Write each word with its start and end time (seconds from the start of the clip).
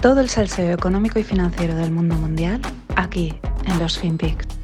Todo 0.00 0.20
el 0.20 0.28
salseo 0.28 0.72
económico 0.72 1.18
y 1.18 1.24
financiero 1.24 1.74
del 1.74 1.90
mundo 1.90 2.14
mundial 2.14 2.60
aquí 2.94 3.34
en 3.66 3.78
los 3.80 3.98
FinPix. 3.98 4.57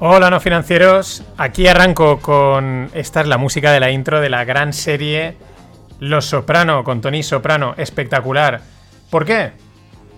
Hola 0.00 0.30
no 0.30 0.38
financieros, 0.38 1.24
aquí 1.38 1.66
arranco 1.66 2.20
con 2.20 2.88
esta 2.94 3.20
es 3.20 3.26
la 3.26 3.36
música 3.36 3.72
de 3.72 3.80
la 3.80 3.90
intro 3.90 4.20
de 4.20 4.30
la 4.30 4.44
gran 4.44 4.72
serie 4.72 5.36
Los 5.98 6.26
Soprano 6.26 6.84
con 6.84 7.00
Tony 7.00 7.24
Soprano, 7.24 7.74
espectacular. 7.76 8.60
¿Por 9.10 9.24
qué? 9.24 9.50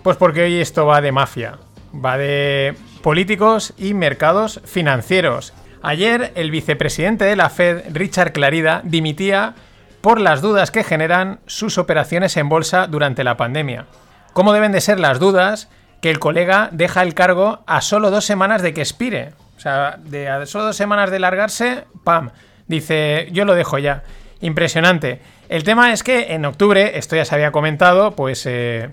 Pues 0.03 0.17
porque 0.17 0.43
hoy 0.43 0.61
esto 0.61 0.85
va 0.85 1.01
de 1.01 1.11
mafia, 1.11 1.57
va 1.93 2.19
de 2.19 2.75
políticos 3.01 3.73
y 3.75 3.95
mercados 3.95 4.61
financieros. 4.65 5.51
Ayer 5.81 6.31
el 6.35 6.51
vicepresidente 6.51 7.25
de 7.25 7.35
la 7.35 7.49
Fed, 7.49 7.85
Richard 7.91 8.33
Clarida, 8.33 8.81
dimitía 8.83 9.55
por 10.01 10.21
las 10.21 10.43
dudas 10.43 10.69
que 10.69 10.83
generan 10.83 11.39
sus 11.47 11.79
operaciones 11.79 12.37
en 12.37 12.49
bolsa 12.49 12.85
durante 12.85 13.23
la 13.23 13.35
pandemia. 13.35 13.87
¿Cómo 14.33 14.53
deben 14.53 14.73
de 14.73 14.81
ser 14.81 14.99
las 14.99 15.19
dudas 15.19 15.69
que 16.03 16.11
el 16.11 16.19
colega 16.19 16.69
deja 16.71 17.01
el 17.01 17.15
cargo 17.15 17.63
a 17.65 17.81
solo 17.81 18.11
dos 18.11 18.25
semanas 18.25 18.61
de 18.61 18.75
que 18.75 18.81
expire? 18.81 19.31
O 19.61 19.63
sea, 19.63 19.99
de 20.03 20.43
solo 20.47 20.65
dos 20.65 20.75
semanas 20.75 21.11
de 21.11 21.19
largarse, 21.19 21.83
¡pam! 22.03 22.31
Dice, 22.65 23.27
yo 23.31 23.45
lo 23.45 23.53
dejo 23.53 23.77
ya. 23.77 24.01
Impresionante. 24.39 25.21
El 25.49 25.63
tema 25.63 25.93
es 25.93 26.01
que 26.01 26.33
en 26.33 26.45
octubre, 26.45 26.97
esto 26.97 27.15
ya 27.15 27.25
se 27.25 27.35
había 27.35 27.51
comentado, 27.51 28.15
pues 28.15 28.47
eh, 28.47 28.89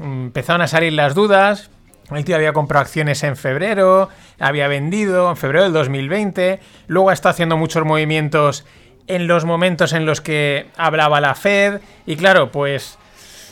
empezaron 0.00 0.60
a 0.60 0.66
salir 0.66 0.92
las 0.94 1.14
dudas. 1.14 1.70
El 2.10 2.24
tío 2.24 2.34
había 2.34 2.52
comprado 2.52 2.82
acciones 2.82 3.22
en 3.22 3.36
febrero, 3.36 4.08
había 4.40 4.66
vendido 4.66 5.30
en 5.30 5.36
febrero 5.36 5.62
del 5.62 5.72
2020, 5.72 6.58
luego 6.88 7.12
estado 7.12 7.30
haciendo 7.30 7.56
muchos 7.56 7.84
movimientos 7.84 8.64
en 9.06 9.28
los 9.28 9.44
momentos 9.44 9.92
en 9.92 10.04
los 10.04 10.20
que 10.20 10.66
hablaba 10.76 11.20
la 11.20 11.36
Fed. 11.36 11.80
Y 12.06 12.16
claro, 12.16 12.50
pues 12.50 12.98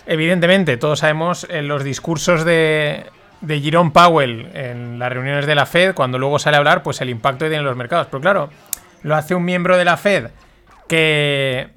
evidentemente 0.05 0.78
todos 0.78 0.98
sabemos 0.98 1.47
en 1.48 1.69
los 1.69 1.84
discursos 1.84 2.45
de, 2.45 3.06
de 3.41 3.61
Jerome 3.61 3.91
Powell 3.91 4.51
en 4.55 4.98
las 4.98 5.12
reuniones 5.12 5.47
de 5.47 5.55
la 5.55 5.67
Fed, 5.67 5.95
cuando 5.95 6.19
luego 6.19 6.39
sale 6.39 6.56
a 6.56 6.59
hablar, 6.59 6.83
pues 6.83 7.01
el 7.01 7.11
impacto 7.11 7.45
que 7.45 7.51
tienen 7.51 7.67
los 7.67 7.77
mercados. 7.77 8.09
Pero 8.11 8.20
claro, 8.20 8.51
lo 9.03 9.15
hace 9.15 9.34
un 9.34 9.45
miembro 9.45 9.77
de 9.77 9.84
la 9.84 9.97
Fed 9.97 10.29
que, 10.89 11.69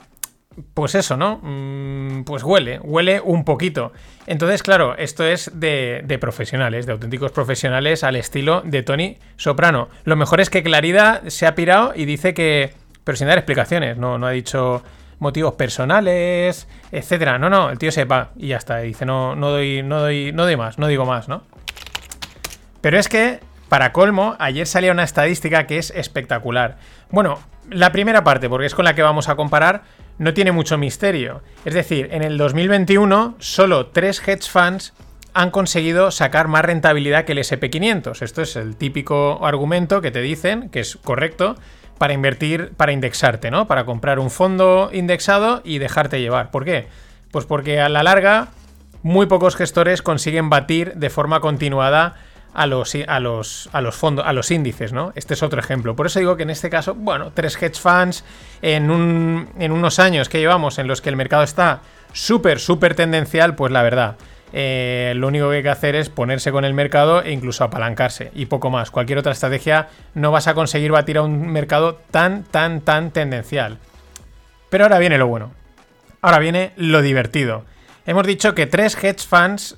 pues 0.73 0.95
eso, 0.95 1.17
¿no? 1.17 1.39
Mm, 1.41 2.23
pues 2.23 2.43
huele, 2.43 2.79
huele 2.79 3.21
un 3.21 3.43
poquito. 3.45 3.91
Entonces, 4.27 4.63
claro, 4.63 4.95
esto 4.97 5.23
es 5.25 5.51
de, 5.53 6.01
de 6.05 6.19
profesionales, 6.19 6.85
de 6.85 6.93
auténticos 6.93 7.31
profesionales 7.31 8.03
al 8.03 8.15
estilo 8.15 8.61
de 8.63 8.83
Tony 8.83 9.17
Soprano. 9.37 9.89
Lo 10.03 10.15
mejor 10.15 10.41
es 10.41 10.49
que 10.49 10.63
Clarida 10.63 11.21
se 11.27 11.47
ha 11.47 11.55
pirado 11.55 11.93
y 11.95 12.05
dice 12.05 12.33
que, 12.33 12.73
pero 13.03 13.15
sin 13.15 13.27
dar 13.27 13.37
explicaciones, 13.37 13.97
no, 13.97 14.17
no 14.17 14.27
ha 14.27 14.31
dicho 14.31 14.83
motivos 15.19 15.53
personales, 15.53 16.67
etcétera. 16.91 17.37
No, 17.37 17.49
no, 17.49 17.69
el 17.69 17.77
tío 17.77 17.91
se 17.91 18.05
va 18.05 18.31
y 18.35 18.47
ya 18.49 18.57
está. 18.57 18.77
Dice, 18.77 19.05
no, 19.05 19.35
no 19.35 19.49
doy, 19.49 19.83
no 19.83 19.99
doy, 19.99 20.31
no 20.33 20.43
doy 20.43 20.55
más, 20.55 20.79
no 20.79 20.87
digo 20.87 21.05
más, 21.05 21.27
¿no? 21.27 21.43
Pero 22.81 22.97
es 22.97 23.09
que, 23.09 23.39
para 23.67 23.91
colmo, 23.91 24.35
ayer 24.39 24.65
salía 24.65 24.91
una 24.91 25.03
estadística 25.03 25.67
que 25.67 25.77
es 25.77 25.91
espectacular. 25.91 26.77
Bueno, 27.11 27.39
la 27.69 27.91
primera 27.91 28.23
parte, 28.23 28.49
porque 28.49 28.65
es 28.65 28.75
con 28.75 28.85
la 28.85 28.95
que 28.95 29.01
vamos 29.01 29.29
a 29.29 29.35
comparar, 29.35 29.83
no 30.17 30.33
tiene 30.33 30.51
mucho 30.51 30.77
misterio. 30.77 31.41
Es 31.65 31.73
decir, 31.73 32.09
en 32.11 32.23
el 32.23 32.37
2021, 32.37 33.35
solo 33.39 33.87
tres 33.87 34.25
hedge 34.25 34.49
funds 34.49 34.93
han 35.33 35.51
conseguido 35.51 36.11
sacar 36.11 36.47
más 36.47 36.65
rentabilidad 36.65 37.25
que 37.25 37.33
el 37.33 37.37
SP500. 37.39 38.21
Esto 38.21 38.41
es 38.41 38.55
el 38.55 38.75
típico 38.75 39.45
argumento 39.45 40.01
que 40.01 40.11
te 40.11 40.21
dicen, 40.21 40.69
que 40.69 40.79
es 40.79 40.97
correcto, 40.97 41.55
para 41.99 42.13
invertir, 42.13 42.71
para 42.75 42.91
indexarte, 42.91 43.51
¿no? 43.51 43.67
Para 43.67 43.85
comprar 43.85 44.17
un 44.17 44.31
fondo 44.31 44.89
indexado 44.91 45.61
y 45.63 45.77
dejarte 45.77 46.19
llevar. 46.19 46.49
¿Por 46.49 46.65
qué? 46.65 46.87
Pues 47.29 47.45
porque 47.45 47.79
a 47.79 47.89
la 47.89 48.01
larga 48.01 48.47
muy 49.03 49.27
pocos 49.27 49.55
gestores 49.55 50.01
consiguen 50.01 50.49
batir 50.49 50.95
de 50.95 51.11
forma 51.11 51.41
continuada 51.41 52.15
a 52.53 52.65
los, 52.65 52.95
a 53.07 53.19
los, 53.19 53.69
a 53.73 53.81
los 53.81 53.95
fondos, 53.95 54.25
a 54.25 54.33
los 54.33 54.49
índices, 54.49 54.93
¿no? 54.93 55.11
Este 55.15 55.33
es 55.35 55.43
otro 55.43 55.59
ejemplo. 55.59 55.95
Por 55.95 56.07
eso 56.07 56.19
digo 56.19 56.35
que 56.35 56.43
en 56.43 56.49
este 56.49 56.69
caso, 56.69 56.95
bueno, 56.95 57.31
tres 57.33 57.61
hedge 57.61 57.79
funds 57.79 58.23
en, 58.61 58.89
un, 58.89 59.49
en 59.59 59.71
unos 59.71 59.99
años 59.99 60.29
que 60.29 60.39
llevamos 60.39 60.79
en 60.79 60.87
los 60.87 61.01
que 61.01 61.09
el 61.09 61.15
mercado 61.15 61.43
está 61.43 61.81
súper, 62.11 62.59
súper 62.59 62.95
tendencial, 62.95 63.55
pues 63.55 63.71
la 63.71 63.83
verdad. 63.83 64.15
Eh, 64.53 65.13
lo 65.15 65.27
único 65.27 65.49
que 65.49 65.57
hay 65.57 65.63
que 65.63 65.69
hacer 65.69 65.95
es 65.95 66.09
ponerse 66.09 66.51
con 66.51 66.65
el 66.65 66.73
mercado 66.73 67.21
e 67.21 67.31
incluso 67.31 67.63
apalancarse 67.63 68.31
y 68.33 68.47
poco 68.47 68.69
más. 68.69 68.91
Cualquier 68.91 69.19
otra 69.19 69.31
estrategia 69.31 69.89
no 70.15 70.31
vas 70.31 70.47
a 70.47 70.53
conseguir 70.53 70.91
batir 70.91 71.17
a 71.17 71.23
un 71.23 71.47
mercado 71.49 71.99
tan, 72.11 72.43
tan, 72.43 72.81
tan 72.81 73.11
tendencial. 73.11 73.77
Pero 74.69 74.85
ahora 74.85 74.99
viene 74.99 75.17
lo 75.17 75.27
bueno. 75.27 75.51
Ahora 76.21 76.39
viene 76.39 76.71
lo 76.75 77.01
divertido. 77.01 77.65
Hemos 78.05 78.25
dicho 78.25 78.55
que 78.55 78.67
tres 78.67 79.01
hedge 79.01 79.25
funds 79.27 79.77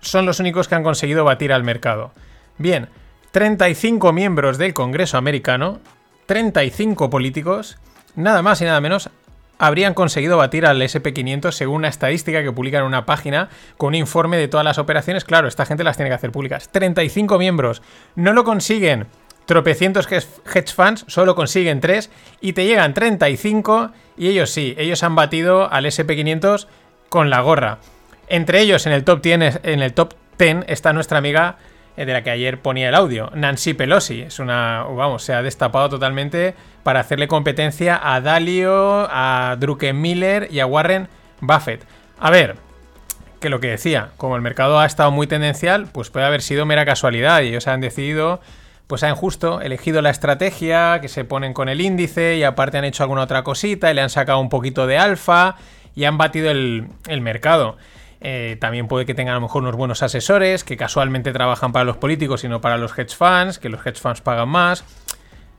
son 0.00 0.26
los 0.26 0.40
únicos 0.40 0.68
que 0.68 0.74
han 0.74 0.82
conseguido 0.82 1.24
batir 1.24 1.52
al 1.52 1.64
mercado. 1.64 2.12
Bien, 2.58 2.88
35 3.32 4.12
miembros 4.12 4.58
del 4.58 4.74
Congreso 4.74 5.18
americano, 5.18 5.80
35 6.26 7.10
políticos, 7.10 7.78
nada 8.14 8.42
más 8.42 8.60
y 8.60 8.64
nada 8.64 8.80
menos, 8.80 9.10
habrían 9.58 9.94
conseguido 9.94 10.36
batir 10.36 10.66
al 10.66 10.80
SP500 10.80 11.52
según 11.52 11.76
una 11.76 11.88
estadística 11.88 12.42
que 12.42 12.52
publican 12.52 12.80
en 12.80 12.86
una 12.86 13.06
página 13.06 13.48
con 13.76 13.88
un 13.88 13.94
informe 13.96 14.36
de 14.36 14.48
todas 14.48 14.64
las 14.64 14.78
operaciones. 14.78 15.24
Claro, 15.24 15.48
esta 15.48 15.66
gente 15.66 15.84
las 15.84 15.96
tiene 15.96 16.10
que 16.10 16.14
hacer 16.14 16.32
públicas. 16.32 16.68
35 16.70 17.38
miembros. 17.38 17.82
No 18.14 18.32
lo 18.32 18.44
consiguen 18.44 19.06
tropecientos 19.46 20.08
hedge 20.10 20.72
funds, 20.74 21.04
solo 21.08 21.34
consiguen 21.34 21.80
3 21.80 22.10
y 22.40 22.54
te 22.54 22.64
llegan 22.64 22.94
35 22.94 23.92
y 24.16 24.28
ellos 24.28 24.50
sí, 24.50 24.74
ellos 24.78 25.02
han 25.02 25.14
batido 25.14 25.70
al 25.70 25.86
SP500 25.86 26.66
con 27.08 27.30
la 27.30 27.40
gorra. 27.40 27.78
Entre 28.28 28.60
ellos 28.60 28.86
en 28.86 28.92
el 28.92 29.04
top 29.04 29.22
10, 29.22 29.60
en 29.62 29.82
el 29.82 29.92
top 29.92 30.14
10 30.38 30.64
está 30.66 30.92
nuestra 30.92 31.18
amiga 31.18 31.58
de 31.96 32.12
la 32.12 32.22
que 32.22 32.30
ayer 32.30 32.60
ponía 32.60 32.88
el 32.88 32.94
audio, 32.94 33.30
Nancy 33.34 33.74
Pelosi. 33.74 34.22
Es 34.22 34.38
una, 34.38 34.82
vamos, 34.82 35.22
se 35.22 35.32
ha 35.32 35.42
destapado 35.42 35.88
totalmente 35.88 36.54
para 36.82 37.00
hacerle 37.00 37.28
competencia 37.28 38.00
a 38.02 38.20
Dalio, 38.20 39.08
a 39.10 39.56
Druckenmiller 39.58 40.48
y 40.50 40.60
a 40.60 40.66
Warren 40.66 41.08
Buffett. 41.40 41.84
A 42.18 42.30
ver, 42.30 42.56
que 43.40 43.48
lo 43.48 43.60
que 43.60 43.68
decía, 43.68 44.10
como 44.16 44.36
el 44.36 44.42
mercado 44.42 44.80
ha 44.80 44.86
estado 44.86 45.10
muy 45.10 45.26
tendencial, 45.26 45.86
pues 45.92 46.10
puede 46.10 46.26
haber 46.26 46.42
sido 46.42 46.66
mera 46.66 46.84
casualidad 46.84 47.42
y 47.42 47.48
ellos 47.48 47.68
han 47.68 47.80
decidido, 47.80 48.40
pues 48.86 49.02
han 49.02 49.14
justo 49.14 49.60
elegido 49.60 50.02
la 50.02 50.10
estrategia, 50.10 51.00
que 51.00 51.08
se 51.08 51.24
ponen 51.24 51.52
con 51.52 51.68
el 51.68 51.80
índice 51.80 52.36
y 52.36 52.42
aparte 52.42 52.78
han 52.78 52.84
hecho 52.84 53.02
alguna 53.02 53.22
otra 53.22 53.44
cosita 53.44 53.90
y 53.90 53.94
le 53.94 54.00
han 54.00 54.10
sacado 54.10 54.38
un 54.40 54.48
poquito 54.48 54.86
de 54.86 54.98
alfa 54.98 55.56
y 55.94 56.04
han 56.04 56.18
batido 56.18 56.50
el, 56.50 56.88
el 57.06 57.20
mercado. 57.20 57.76
Eh, 58.26 58.56
también 58.58 58.88
puede 58.88 59.04
que 59.04 59.12
tengan 59.12 59.32
a 59.32 59.36
lo 59.36 59.42
mejor 59.42 59.62
unos 59.62 59.76
buenos 59.76 60.02
asesores 60.02 60.64
que 60.64 60.78
casualmente 60.78 61.30
trabajan 61.30 61.72
para 61.72 61.84
los 61.84 61.98
políticos 61.98 62.42
y 62.42 62.48
no 62.48 62.62
para 62.62 62.78
los 62.78 62.98
hedge 62.98 63.14
funds, 63.14 63.58
que 63.58 63.68
los 63.68 63.86
hedge 63.86 64.00
funds 64.00 64.22
pagan 64.22 64.48
más. 64.48 64.82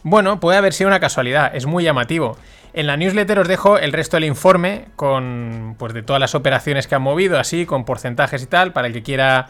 Bueno, 0.01 0.39
puede 0.39 0.57
haber 0.57 0.73
sido 0.73 0.87
una 0.87 0.99
casualidad, 0.99 1.55
es 1.55 1.67
muy 1.67 1.83
llamativo. 1.83 2.37
En 2.73 2.87
la 2.87 2.97
newsletter 2.97 3.37
os 3.37 3.47
dejo 3.47 3.77
el 3.77 3.93
resto 3.93 4.17
del 4.17 4.23
informe 4.23 4.85
con 4.95 5.75
pues 5.77 5.93
de 5.93 6.01
todas 6.01 6.19
las 6.19 6.33
operaciones 6.33 6.87
que 6.87 6.95
han 6.95 7.03
movido, 7.03 7.37
así, 7.37 7.67
con 7.67 7.85
porcentajes 7.85 8.41
y 8.41 8.47
tal, 8.47 8.73
para 8.73 8.87
el 8.87 8.93
que 8.93 9.03
quiera 9.03 9.49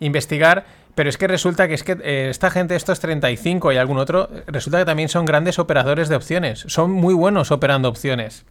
investigar. 0.00 0.64
Pero 0.94 1.10
es 1.10 1.18
que 1.18 1.26
resulta 1.26 1.68
que 1.68 1.74
es 1.74 1.84
que 1.84 1.98
eh, 2.02 2.28
esta 2.30 2.50
gente, 2.50 2.74
estos 2.74 3.00
35 3.00 3.70
y 3.72 3.76
algún 3.76 3.98
otro, 3.98 4.30
resulta 4.46 4.78
que 4.78 4.86
también 4.86 5.10
son 5.10 5.26
grandes 5.26 5.58
operadores 5.58 6.08
de 6.08 6.16
opciones. 6.16 6.64
Son 6.68 6.90
muy 6.90 7.12
buenos 7.12 7.50
operando 7.50 7.90
opciones. 7.90 8.46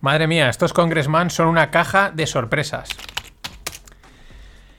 Madre 0.00 0.28
mía, 0.28 0.48
estos 0.48 0.72
congressman 0.72 1.30
son 1.30 1.48
una 1.48 1.72
caja 1.72 2.12
de 2.14 2.26
sorpresas. 2.28 2.88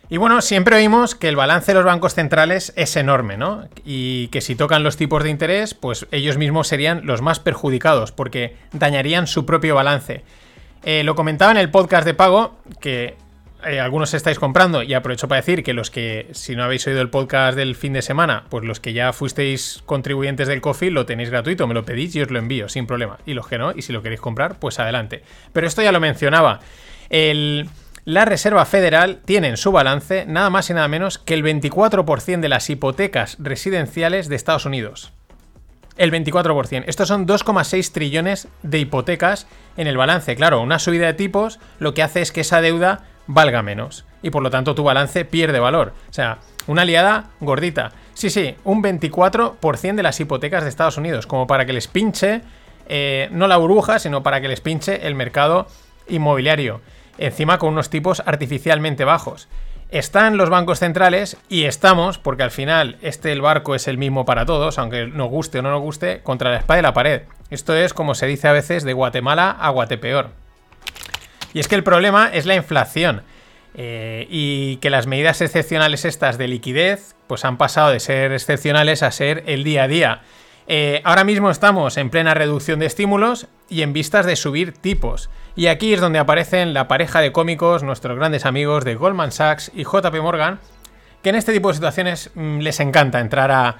Y 0.09 0.17
bueno, 0.17 0.41
siempre 0.41 0.77
oímos 0.77 1.15
que 1.15 1.27
el 1.27 1.35
balance 1.35 1.71
de 1.71 1.75
los 1.75 1.85
bancos 1.85 2.13
centrales 2.13 2.71
es 2.77 2.95
enorme, 2.95 3.35
¿no? 3.35 3.67
Y 3.83 4.29
que 4.29 4.39
si 4.39 4.55
tocan 4.55 4.83
los 4.83 4.95
tipos 4.95 5.21
de 5.23 5.29
interés, 5.29 5.73
pues 5.73 6.07
ellos 6.11 6.37
mismos 6.37 6.69
serían 6.69 7.05
los 7.05 7.21
más 7.21 7.41
perjudicados, 7.41 8.13
porque 8.13 8.55
dañarían 8.71 9.27
su 9.27 9.45
propio 9.45 9.75
balance. 9.75 10.23
Eh, 10.83 11.03
lo 11.03 11.15
comentaba 11.15 11.51
en 11.51 11.57
el 11.57 11.69
podcast 11.69 12.05
de 12.05 12.13
pago, 12.13 12.57
que 12.79 13.15
eh, 13.65 13.81
algunos 13.81 14.13
estáis 14.13 14.39
comprando, 14.39 14.81
y 14.81 14.93
aprovecho 14.93 15.27
para 15.27 15.41
decir 15.41 15.61
que 15.61 15.73
los 15.73 15.91
que, 15.91 16.29
si 16.31 16.55
no 16.55 16.63
habéis 16.63 16.87
oído 16.87 17.01
el 17.01 17.09
podcast 17.09 17.57
del 17.57 17.75
fin 17.75 17.91
de 17.91 18.01
semana, 18.01 18.45
pues 18.49 18.63
los 18.63 18.79
que 18.79 18.93
ya 18.93 19.11
fuisteis 19.11 19.83
contribuyentes 19.85 20.47
del 20.47 20.61
Coffee, 20.61 20.89
lo 20.89 21.05
tenéis 21.05 21.31
gratuito, 21.31 21.67
me 21.67 21.73
lo 21.73 21.83
pedís 21.83 22.15
y 22.15 22.21
os 22.21 22.31
lo 22.31 22.39
envío, 22.39 22.69
sin 22.69 22.87
problema. 22.87 23.17
Y 23.25 23.33
los 23.33 23.47
que 23.47 23.57
no, 23.57 23.73
y 23.75 23.81
si 23.81 23.91
lo 23.91 24.01
queréis 24.01 24.21
comprar, 24.21 24.57
pues 24.57 24.79
adelante. 24.79 25.23
Pero 25.51 25.67
esto 25.67 25.81
ya 25.81 25.91
lo 25.91 25.99
mencionaba. 25.99 26.61
El 27.09 27.69
la 28.07 28.23
Reserva 28.23 28.63
Federal 28.63 29.19
tiene 29.25 29.49
en 29.49 29.57
su 29.57 29.73
balance 29.73 30.25
nada 30.25 30.49
más 30.49 30.69
y 30.69 30.73
nada 30.73 30.87
menos 30.87 31.17
que 31.17 31.33
el 31.33 31.43
24% 31.43 32.39
de 32.39 32.47
las 32.47 32.69
hipotecas 32.69 33.35
residenciales 33.37 34.29
de 34.29 34.37
Estados 34.37 34.65
Unidos. 34.65 35.11
El 35.97 36.13
24%. 36.13 36.85
Estos 36.87 37.09
son 37.09 37.27
2,6 37.27 37.91
trillones 37.91 38.47
de 38.63 38.79
hipotecas 38.79 39.45
en 39.75 39.87
el 39.87 39.97
balance. 39.97 40.37
Claro, 40.37 40.61
una 40.61 40.79
subida 40.79 41.07
de 41.07 41.15
tipos 41.15 41.59
lo 41.79 41.93
que 41.93 42.01
hace 42.01 42.21
es 42.21 42.31
que 42.31 42.39
esa 42.39 42.61
deuda 42.61 43.03
valga 43.27 43.61
menos. 43.61 44.05
Y 44.23 44.29
por 44.29 44.41
lo 44.41 44.51
tanto 44.51 44.73
tu 44.73 44.85
balance 44.85 45.25
pierde 45.25 45.59
valor. 45.59 45.91
O 46.09 46.13
sea, 46.13 46.37
una 46.65 46.83
aliada 46.83 47.31
gordita. 47.41 47.91
Sí, 48.13 48.29
sí, 48.29 48.55
un 48.63 48.81
24% 48.81 49.95
de 49.95 50.03
las 50.03 50.17
hipotecas 50.21 50.63
de 50.63 50.69
Estados 50.69 50.95
Unidos. 50.95 51.27
Como 51.27 51.45
para 51.45 51.65
que 51.65 51.73
les 51.73 51.89
pinche, 51.89 52.39
eh, 52.87 53.27
no 53.31 53.49
la 53.49 53.57
burbuja, 53.57 53.99
sino 53.99 54.23
para 54.23 54.39
que 54.39 54.47
les 54.47 54.61
pinche 54.61 55.05
el 55.05 55.15
mercado 55.15 55.67
inmobiliario. 56.07 56.79
Encima 57.17 57.57
con 57.57 57.69
unos 57.73 57.89
tipos 57.89 58.21
artificialmente 58.25 59.05
bajos 59.05 59.47
están 59.89 60.35
los 60.35 60.49
bancos 60.49 60.79
centrales 60.79 61.37
y 61.49 61.63
estamos, 61.63 62.17
porque 62.17 62.43
al 62.43 62.51
final 62.51 62.97
este 63.01 63.31
el 63.31 63.41
barco 63.41 63.73
es 63.73 63.87
el 63.87 63.97
mismo 63.97 64.25
para 64.25 64.45
todos, 64.45 64.77
aunque 64.79 65.07
nos 65.07 65.29
guste 65.29 65.59
o 65.59 65.61
no 65.61 65.71
nos 65.71 65.81
guste, 65.81 66.21
contra 66.23 66.51
la 66.51 66.57
espada 66.57 66.79
y 66.79 66.83
la 66.83 66.93
pared. 66.93 67.21
Esto 67.49 67.75
es 67.75 67.93
como 67.93 68.13
se 68.13 68.27
dice 68.27 68.47
a 68.47 68.51
veces 68.51 68.83
de 68.83 68.93
Guatemala 68.93 69.51
a 69.51 69.69
Guatepeor. 69.69 70.29
Y 71.53 71.59
es 71.59 71.67
que 71.67 71.75
el 71.75 71.83
problema 71.83 72.29
es 72.33 72.45
la 72.45 72.55
inflación. 72.55 73.23
Eh, 73.79 74.25
y 74.31 74.77
que 74.77 74.89
las 74.89 75.05
medidas 75.05 75.39
excepcionales 75.41 76.03
estas 76.03 76.39
de 76.39 76.47
liquidez 76.47 77.13
pues 77.27 77.45
han 77.45 77.57
pasado 77.57 77.91
de 77.91 77.99
ser 77.99 78.31
excepcionales 78.31 79.03
a 79.03 79.11
ser 79.11 79.43
el 79.45 79.63
día 79.63 79.83
a 79.83 79.87
día. 79.87 80.21
Eh, 80.69 81.01
ahora 81.05 81.23
mismo 81.23 81.49
estamos 81.49 81.95
en 81.95 82.09
plena 82.09 82.33
reducción 82.33 82.79
de 82.79 82.87
estímulos 82.87 83.47
y 83.69 83.83
en 83.83 83.93
vistas 83.93 84.25
de 84.25 84.35
subir 84.35 84.73
tipos. 84.73 85.29
Y 85.55 85.67
aquí 85.67 85.93
es 85.93 86.01
donde 86.01 86.19
aparecen 86.19 86.73
la 86.73 86.89
pareja 86.89 87.21
de 87.21 87.31
cómicos, 87.31 87.83
nuestros 87.83 88.17
grandes 88.17 88.45
amigos 88.45 88.83
de 88.83 88.95
Goldman 88.95 89.31
Sachs 89.31 89.71
y 89.73 89.85
JP 89.85 90.13
Morgan, 90.21 90.59
que 91.23 91.29
en 91.29 91.35
este 91.35 91.53
tipo 91.53 91.69
de 91.69 91.75
situaciones 91.75 92.31
mm, 92.35 92.59
les 92.59 92.81
encanta 92.81 93.21
entrar 93.21 93.49
a, 93.49 93.77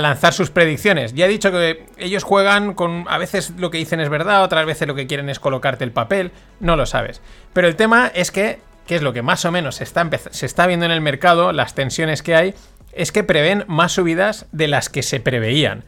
lanzar 0.00 0.32
sus 0.32 0.50
predicciones. 0.50 1.14
Ya 1.14 1.26
he 1.26 1.28
dicho 1.28 1.52
que 1.52 1.86
ellos 1.98 2.24
juegan 2.24 2.74
con. 2.74 3.04
A 3.08 3.16
veces 3.16 3.52
lo 3.56 3.70
que 3.70 3.78
dicen 3.78 4.00
es 4.00 4.08
verdad, 4.08 4.42
otras 4.42 4.66
veces 4.66 4.88
lo 4.88 4.96
que 4.96 5.06
quieren 5.06 5.28
es 5.28 5.38
colocarte 5.38 5.84
el 5.84 5.92
papel, 5.92 6.32
no 6.58 6.74
lo 6.74 6.84
sabes. 6.84 7.22
Pero 7.52 7.68
el 7.68 7.76
tema 7.76 8.10
es 8.12 8.32
que, 8.32 8.58
que 8.88 8.96
es 8.96 9.02
lo 9.02 9.12
que 9.12 9.22
más 9.22 9.44
o 9.44 9.52
menos 9.52 9.76
se 9.76 9.84
está, 9.84 10.10
se 10.32 10.46
está 10.46 10.66
viendo 10.66 10.84
en 10.84 10.90
el 10.90 11.00
mercado, 11.00 11.52
las 11.52 11.76
tensiones 11.76 12.24
que 12.24 12.34
hay, 12.34 12.54
es 12.92 13.12
que 13.12 13.22
prevén 13.22 13.64
más 13.68 13.92
subidas 13.92 14.46
de 14.50 14.66
las 14.66 14.88
que 14.88 15.04
se 15.04 15.20
preveían. 15.20 15.84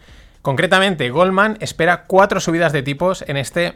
Concretamente, 0.46 1.10
Goldman 1.10 1.56
espera 1.58 2.04
cuatro 2.06 2.38
subidas 2.38 2.72
de 2.72 2.84
tipos 2.84 3.25
en 3.26 3.37
este 3.37 3.75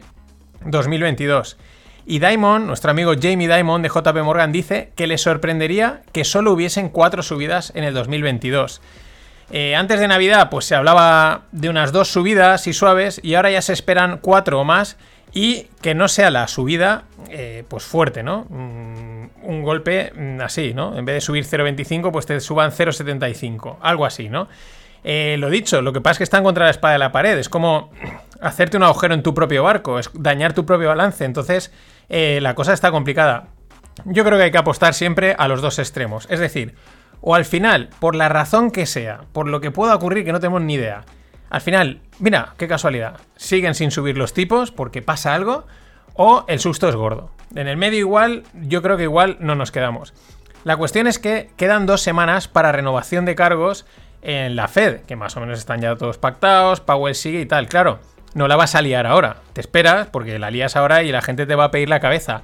2022. 0.63 1.57
Y 2.05 2.19
Diamond, 2.19 2.65
nuestro 2.65 2.91
amigo 2.91 3.11
Jamie 3.21 3.49
Diamond 3.49 3.83
de 3.83 3.89
JP 3.89 4.23
Morgan, 4.23 4.53
dice 4.53 4.93
que 4.95 5.05
le 5.05 5.17
sorprendería 5.17 5.99
que 6.13 6.23
solo 6.23 6.53
hubiesen 6.53 6.87
cuatro 6.87 7.23
subidas 7.23 7.73
en 7.75 7.83
el 7.83 7.93
2022. 7.93 8.81
Eh, 9.51 9.75
antes 9.75 9.99
de 9.99 10.07
Navidad, 10.07 10.49
pues 10.49 10.63
se 10.63 10.75
hablaba 10.75 11.41
de 11.51 11.67
unas 11.67 11.91
dos 11.91 12.07
subidas 12.07 12.65
y 12.67 12.71
suaves, 12.71 13.19
y 13.21 13.35
ahora 13.35 13.51
ya 13.51 13.61
se 13.61 13.73
esperan 13.73 14.19
cuatro 14.19 14.61
o 14.61 14.63
más, 14.63 14.95
y 15.33 15.63
que 15.81 15.93
no 15.93 16.07
sea 16.07 16.31
la 16.31 16.47
subida, 16.47 17.03
eh, 17.31 17.65
pues 17.67 17.83
fuerte, 17.83 18.23
¿no? 18.23 18.45
Mm, 18.47 19.25
un 19.43 19.61
golpe 19.63 20.13
mm, 20.15 20.39
así, 20.39 20.73
¿no? 20.73 20.97
En 20.97 21.03
vez 21.03 21.15
de 21.15 21.21
subir 21.21 21.43
0,25, 21.43 22.13
pues 22.13 22.25
te 22.25 22.39
suban 22.39 22.71
0,75, 22.71 23.75
algo 23.81 24.05
así, 24.05 24.29
¿no? 24.29 24.47
Eh, 25.03 25.35
lo 25.39 25.49
dicho, 25.49 25.81
lo 25.81 25.93
que 25.93 26.01
pasa 26.01 26.13
es 26.13 26.17
que 26.19 26.23
están 26.23 26.43
contra 26.43 26.65
la 26.65 26.71
espada 26.71 26.93
de 26.93 26.99
la 26.99 27.11
pared. 27.11 27.37
Es 27.37 27.49
como 27.49 27.91
hacerte 28.39 28.77
un 28.77 28.83
agujero 28.83 29.13
en 29.13 29.23
tu 29.23 29.33
propio 29.33 29.63
barco, 29.63 29.99
es 29.99 30.09
dañar 30.13 30.53
tu 30.53 30.65
propio 30.65 30.89
balance. 30.89 31.25
Entonces, 31.25 31.71
eh, 32.09 32.39
la 32.41 32.55
cosa 32.55 32.73
está 32.73 32.91
complicada. 32.91 33.47
Yo 34.05 34.23
creo 34.23 34.37
que 34.37 34.45
hay 34.45 34.51
que 34.51 34.57
apostar 34.57 34.93
siempre 34.93 35.35
a 35.37 35.47
los 35.47 35.61
dos 35.61 35.79
extremos. 35.79 36.27
Es 36.29 36.39
decir, 36.39 36.75
o 37.21 37.35
al 37.35 37.45
final, 37.45 37.89
por 37.99 38.15
la 38.15 38.29
razón 38.29 38.71
que 38.71 38.85
sea, 38.85 39.21
por 39.31 39.47
lo 39.47 39.61
que 39.61 39.71
pueda 39.71 39.95
ocurrir 39.95 40.25
que 40.25 40.31
no 40.31 40.39
tenemos 40.39 40.61
ni 40.61 40.73
idea, 40.75 41.03
al 41.49 41.61
final, 41.61 41.99
mira, 42.19 42.53
qué 42.57 42.67
casualidad, 42.67 43.19
siguen 43.35 43.75
sin 43.75 43.91
subir 43.91 44.17
los 44.17 44.33
tipos 44.33 44.71
porque 44.71 45.01
pasa 45.01 45.35
algo, 45.35 45.65
o 46.13 46.45
el 46.47 46.59
susto 46.59 46.87
es 46.87 46.95
gordo. 46.95 47.29
En 47.55 47.67
el 47.67 47.77
medio 47.77 47.99
igual, 47.99 48.43
yo 48.53 48.81
creo 48.81 48.97
que 48.97 49.03
igual 49.03 49.37
no 49.39 49.55
nos 49.55 49.71
quedamos. 49.71 50.13
La 50.63 50.77
cuestión 50.77 51.07
es 51.07 51.19
que 51.19 51.49
quedan 51.57 51.85
dos 51.85 52.01
semanas 52.01 52.47
para 52.47 52.71
renovación 52.71 53.25
de 53.25 53.35
cargos 53.35 53.85
en 54.21 54.55
la 54.55 54.67
Fed, 54.67 55.01
que 55.01 55.15
más 55.15 55.35
o 55.37 55.39
menos 55.39 55.59
están 55.59 55.81
ya 55.81 55.95
todos 55.95 56.17
pactados, 56.17 56.79
Powell 56.79 57.15
sigue 57.15 57.41
y 57.41 57.45
tal. 57.45 57.67
Claro, 57.67 57.99
no 58.33 58.47
la 58.47 58.55
vas 58.55 58.75
a 58.75 58.81
liar 58.81 59.07
ahora. 59.07 59.37
Te 59.53 59.61
esperas 59.61 60.07
porque 60.07 60.39
la 60.39 60.51
lías 60.51 60.75
ahora 60.75 61.03
y 61.03 61.11
la 61.11 61.21
gente 61.21 61.45
te 61.45 61.55
va 61.55 61.65
a 61.65 61.71
pedir 61.71 61.89
la 61.89 61.99
cabeza. 61.99 62.43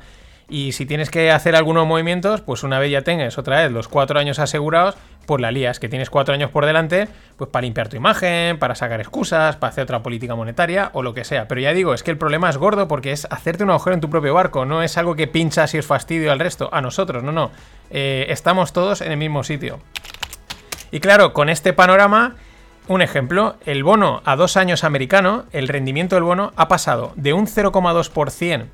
Y 0.50 0.72
si 0.72 0.86
tienes 0.86 1.10
que 1.10 1.30
hacer 1.32 1.56
algunos 1.56 1.86
movimientos, 1.86 2.40
pues 2.42 2.64
una 2.64 2.80
vez 2.80 2.90
ya 2.90 3.02
tengas 3.02 3.38
otra 3.38 3.62
vez 3.62 3.72
los 3.72 3.90
cuatro 3.90 4.18
años 4.18 4.40
asegurados, 4.40 4.96
pues 5.26 5.42
la 5.42 5.52
lías, 5.52 5.78
que 5.78 5.90
tienes 5.90 6.10
cuatro 6.10 6.34
años 6.34 6.50
por 6.52 6.66
delante, 6.66 7.10
pues 7.36 7.50
para 7.50 7.64
limpiar 7.64 7.90
tu 7.90 7.98
imagen, 7.98 8.58
para 8.58 8.74
sacar 8.74 9.02
excusas, 9.02 9.58
para 9.58 9.72
hacer 9.72 9.84
otra 9.84 10.02
política 10.02 10.36
monetaria 10.36 10.90
o 10.94 11.04
lo 11.04 11.14
que 11.14 11.26
sea. 11.26 11.50
Pero 11.50 11.60
ya 11.60 11.74
digo, 11.74 11.94
es 11.94 12.02
que 12.02 12.12
el 12.12 12.18
problema 12.18 12.50
es 12.50 12.56
gordo 12.56 12.88
porque 12.88 13.12
es 13.12 13.28
hacerte 13.30 13.66
un 13.66 13.72
agujero 13.72 13.96
en 13.96 14.00
tu 14.00 14.10
propio 14.10 14.34
barco, 14.34 14.66
no 14.66 14.84
es 14.84 14.98
algo 14.98 15.18
que 15.18 15.28
pinchas 15.28 15.74
y 15.74 15.80
es 15.80 15.86
fastidio 15.86 16.32
al 16.32 16.40
resto, 16.40 16.70
a 16.72 16.80
nosotros, 16.80 17.24
no, 17.24 17.34
no. 17.34 17.52
Eh, 17.90 18.28
estamos 18.30 18.72
todos 18.72 19.02
en 19.02 19.12
el 19.12 19.18
mismo 19.18 19.44
sitio. 19.44 19.82
Y 20.92 21.00
claro, 21.00 21.34
con 21.34 21.50
este 21.50 21.74
panorama, 21.74 22.36
un 22.88 23.02
ejemplo, 23.02 23.58
el 23.66 23.84
bono 23.84 24.22
a 24.26 24.36
dos 24.36 24.58
años 24.58 24.84
americano, 24.84 25.46
el 25.52 25.68
rendimiento 25.68 26.16
del 26.16 26.24
bono 26.24 26.54
ha 26.56 26.68
pasado 26.68 27.14
de 27.16 27.34
un 27.34 27.48
0,2% 27.48 28.68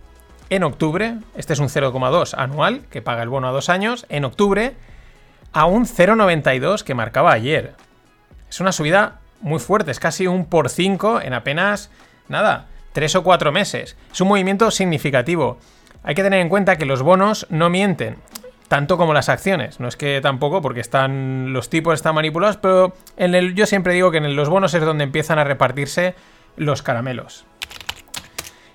en 0.49 0.63
octubre, 0.63 1.15
este 1.35 1.53
es 1.53 1.59
un 1.59 1.69
0,2 1.69 2.35
anual 2.37 2.85
que 2.91 3.01
paga 3.01 3.23
el 3.23 3.29
bono 3.29 3.47
a 3.47 3.51
dos 3.51 3.69
años, 3.69 4.05
en 4.09 4.25
octubre, 4.25 4.75
a 5.51 5.65
un 5.65 5.85
0,92 5.85 6.83
que 6.83 6.93
marcaba 6.93 7.31
ayer. 7.31 7.73
Es 8.49 8.59
una 8.59 8.71
subida 8.71 9.19
muy 9.41 9.59
fuerte, 9.59 9.89
es 9.89 9.99
casi 9.99 10.27
un 10.27 10.45
por 10.45 10.69
5 10.69 11.21
en 11.21 11.33
apenas, 11.33 11.89
nada, 12.27 12.67
tres 12.91 13.15
o 13.15 13.23
cuatro 13.23 13.51
meses. 13.51 13.97
Es 14.11 14.21
un 14.21 14.27
movimiento 14.27 14.69
significativo. 14.69 15.57
Hay 16.03 16.13
que 16.13 16.23
tener 16.23 16.39
en 16.39 16.49
cuenta 16.49 16.75
que 16.75 16.85
los 16.85 17.01
bonos 17.01 17.47
no 17.49 17.69
mienten 17.69 18.17
tanto 18.73 18.97
como 18.97 19.13
las 19.13 19.29
acciones. 19.29 19.79
No 19.79 19.87
es 19.87 19.95
que 19.95 20.19
tampoco, 20.19 20.59
porque 20.63 20.79
están 20.79 21.53
los 21.53 21.69
tipos 21.69 21.93
están 21.93 22.15
manipulados, 22.15 22.57
pero 22.57 22.95
en 23.17 23.35
el, 23.35 23.53
yo 23.53 23.67
siempre 23.67 23.93
digo 23.93 24.09
que 24.09 24.17
en 24.17 24.35
los 24.35 24.49
bonos 24.49 24.73
es 24.73 24.81
donde 24.81 25.03
empiezan 25.03 25.37
a 25.37 25.43
repartirse 25.43 26.15
los 26.57 26.81
caramelos. 26.81 27.45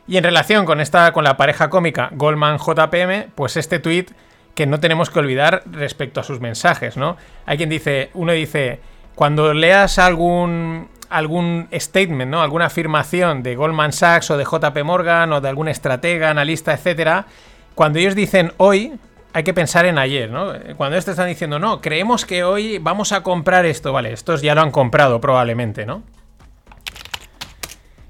Y 0.06 0.16
en 0.16 0.22
relación 0.22 0.66
con 0.66 0.80
esta, 0.80 1.10
con 1.10 1.24
la 1.24 1.36
pareja 1.36 1.68
cómica 1.68 2.10
Goldman 2.12 2.58
JPM, 2.58 3.32
pues 3.34 3.56
este 3.56 3.80
tweet 3.80 4.06
que 4.54 4.66
no 4.66 4.78
tenemos 4.78 5.10
que 5.10 5.18
olvidar 5.18 5.64
respecto 5.66 6.20
a 6.20 6.22
sus 6.22 6.38
mensajes, 6.38 6.96
¿no? 6.96 7.16
Hay 7.44 7.56
quien 7.56 7.68
dice, 7.68 8.10
uno 8.14 8.30
dice, 8.30 8.78
cuando 9.16 9.52
leas 9.52 9.98
algún 9.98 10.90
algún 11.10 11.66
statement, 11.72 12.30
¿no? 12.30 12.40
Alguna 12.40 12.66
afirmación 12.66 13.42
de 13.42 13.56
Goldman 13.56 13.92
Sachs 13.92 14.30
o 14.30 14.36
de 14.36 14.44
JP 14.44 14.84
Morgan 14.84 15.32
o 15.32 15.40
de 15.40 15.48
algún 15.48 15.66
estratega, 15.66 16.30
analista, 16.30 16.72
etcétera, 16.72 17.26
cuando 17.74 17.98
ellos 17.98 18.14
dicen 18.14 18.52
hoy, 18.58 18.98
hay 19.32 19.44
que 19.44 19.54
pensar 19.54 19.86
en 19.86 19.98
ayer, 19.98 20.30
¿no? 20.30 20.52
Cuando 20.76 20.96
estos 20.96 21.12
están 21.12 21.28
diciendo, 21.28 21.58
no, 21.58 21.80
creemos 21.80 22.24
que 22.24 22.44
hoy 22.44 22.78
vamos 22.78 23.12
a 23.12 23.22
comprar 23.22 23.66
esto, 23.66 23.92
vale, 23.92 24.12
estos 24.12 24.42
ya 24.42 24.54
lo 24.54 24.62
han 24.62 24.70
comprado 24.70 25.20
probablemente, 25.20 25.86
¿no? 25.86 26.02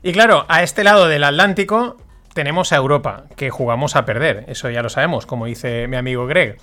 Y 0.02 0.12
claro, 0.12 0.46
a 0.48 0.62
este 0.62 0.84
lado 0.84 1.08
del 1.08 1.24
Atlántico 1.24 1.96
tenemos 2.34 2.72
a 2.72 2.76
Europa, 2.76 3.24
que 3.36 3.50
jugamos 3.50 3.96
a 3.96 4.04
perder, 4.04 4.44
eso 4.48 4.70
ya 4.70 4.82
lo 4.82 4.88
sabemos, 4.88 5.26
como 5.26 5.46
dice 5.46 5.88
mi 5.88 5.96
amigo 5.96 6.26
Greg. 6.26 6.58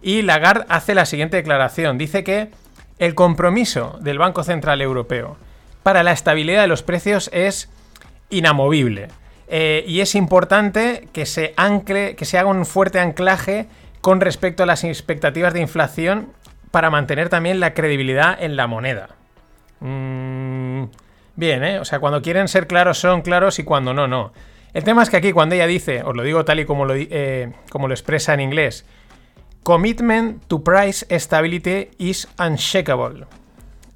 Y 0.00 0.22
Lagarde 0.22 0.64
hace 0.68 0.94
la 0.94 1.04
siguiente 1.04 1.36
declaración, 1.36 1.98
dice 1.98 2.24
que 2.24 2.50
el 2.98 3.14
compromiso 3.14 3.98
del 4.00 4.18
Banco 4.18 4.42
Central 4.42 4.80
Europeo 4.80 5.36
para 5.82 6.02
la 6.02 6.12
estabilidad 6.12 6.62
de 6.62 6.68
los 6.68 6.82
precios 6.82 7.30
es 7.32 7.68
inamovible. 8.30 9.08
Eh, 9.48 9.84
y 9.86 10.00
es 10.00 10.14
importante 10.14 11.08
que 11.12 11.24
se 11.24 11.54
ancle, 11.56 12.16
que 12.16 12.24
se 12.24 12.38
haga 12.38 12.50
un 12.50 12.66
fuerte 12.66 13.00
anclaje 13.00 13.66
con 14.00 14.20
respecto 14.20 14.62
a 14.62 14.66
las 14.66 14.84
expectativas 14.84 15.52
de 15.52 15.60
inflación 15.60 16.32
para 16.70 16.90
mantener 16.90 17.28
también 17.28 17.60
la 17.60 17.74
credibilidad 17.74 18.36
en 18.40 18.56
la 18.56 18.66
moneda. 18.66 19.10
Mm, 19.80 20.84
bien, 21.36 21.64
¿eh? 21.64 21.78
O 21.78 21.84
sea, 21.84 22.00
cuando 22.00 22.22
quieren 22.22 22.48
ser 22.48 22.66
claros 22.66 22.98
son 22.98 23.22
claros 23.22 23.58
y 23.58 23.64
cuando 23.64 23.94
no, 23.94 24.06
no. 24.06 24.32
El 24.74 24.84
tema 24.84 25.02
es 25.02 25.10
que 25.10 25.16
aquí 25.16 25.32
cuando 25.32 25.54
ella 25.54 25.66
dice, 25.66 26.02
os 26.02 26.14
lo 26.14 26.22
digo 26.22 26.44
tal 26.44 26.60
y 26.60 26.64
como 26.64 26.84
lo, 26.84 26.94
eh, 26.94 27.52
expresa 27.90 28.34
en 28.34 28.40
inglés, 28.40 28.84
Commitment 29.62 30.46
to 30.46 30.62
price 30.62 31.04
stability 31.18 31.90
is 31.98 32.26
unshakable. 32.38 33.26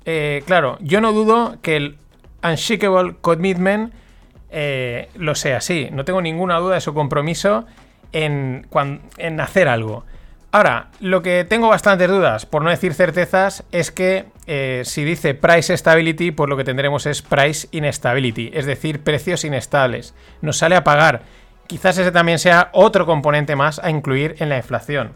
Eh, 0.05 0.43
claro, 0.45 0.77
yo 0.81 1.01
no 1.01 1.13
dudo 1.13 1.57
que 1.63 1.77
el 1.77 1.99
unshakable 2.43 3.17
commitment 3.21 3.95
eh, 4.51 5.09
lo 5.15 5.35
sea 5.35 5.59
así. 5.59 5.89
No 5.91 6.05
tengo 6.05 6.21
ninguna 6.21 6.59
duda 6.59 6.75
de 6.75 6.81
su 6.83 6.93
compromiso 6.93 7.65
en, 8.13 8.67
hacer 9.41 9.69
algo. 9.69 10.05
Ahora, 10.51 10.89
lo 11.01 11.23
que 11.23 11.47
tengo 11.49 11.69
bastantes 11.69 12.09
dudas, 12.09 12.45
por 12.45 12.63
no 12.63 12.71
decir 12.71 12.93
certezas, 12.93 13.65
es 13.73 13.91
que 13.91 14.27
eh, 14.47 14.83
si 14.85 15.03
dice 15.03 15.35
price 15.35 15.75
stability, 15.77 16.31
pues 16.31 16.49
lo 16.51 16.57
que 16.57 16.65
tendremos 16.65 17.07
es 17.07 17.23
price 17.23 17.69
instability, 17.73 18.51
es 18.53 18.67
decir, 18.67 19.01
precios 19.01 19.45
inestables. 19.45 20.15
Nos 20.43 20.59
sale 20.59 20.77
a 20.77 20.85
pagar 20.85 21.23
quizás 21.67 21.97
ese 21.97 22.13
también 22.13 22.39
sea 22.39 22.69
otro 22.73 23.07
componente 23.07 23.57
más 23.57 23.79
a 23.79 23.89
incluir 23.89 24.37
en 24.41 24.51
la 24.51 24.59
inflación. 24.59 25.15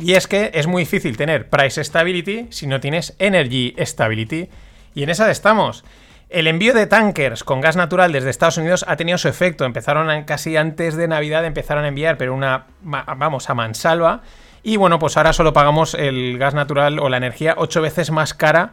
Y 0.00 0.14
es 0.14 0.26
que 0.26 0.50
es 0.54 0.66
muy 0.66 0.82
difícil 0.84 1.16
tener 1.16 1.50
price 1.50 1.82
stability 1.84 2.46
si 2.50 2.66
no 2.66 2.80
tienes 2.80 3.14
energy 3.18 3.74
stability. 3.78 4.48
Y 4.94 5.02
en 5.02 5.10
esa 5.10 5.30
estamos. 5.30 5.84
El 6.28 6.46
envío 6.46 6.74
de 6.74 6.86
tankers 6.86 7.44
con 7.44 7.60
gas 7.60 7.76
natural 7.76 8.12
desde 8.12 8.30
Estados 8.30 8.58
Unidos 8.58 8.84
ha 8.88 8.96
tenido 8.96 9.18
su 9.18 9.28
efecto. 9.28 9.64
Empezaron 9.64 10.24
casi 10.24 10.56
antes 10.56 10.96
de 10.96 11.06
Navidad, 11.06 11.44
empezaron 11.44 11.84
a 11.84 11.88
enviar, 11.88 12.16
pero 12.16 12.34
una, 12.34 12.64
vamos, 12.82 13.50
a 13.50 13.54
mansalva. 13.54 14.22
Y 14.62 14.76
bueno, 14.76 14.98
pues 14.98 15.16
ahora 15.16 15.32
solo 15.32 15.52
pagamos 15.52 15.94
el 15.94 16.38
gas 16.38 16.54
natural 16.54 16.98
o 16.98 17.08
la 17.08 17.18
energía 17.18 17.54
ocho 17.58 17.82
veces 17.82 18.10
más 18.10 18.32
cara 18.34 18.72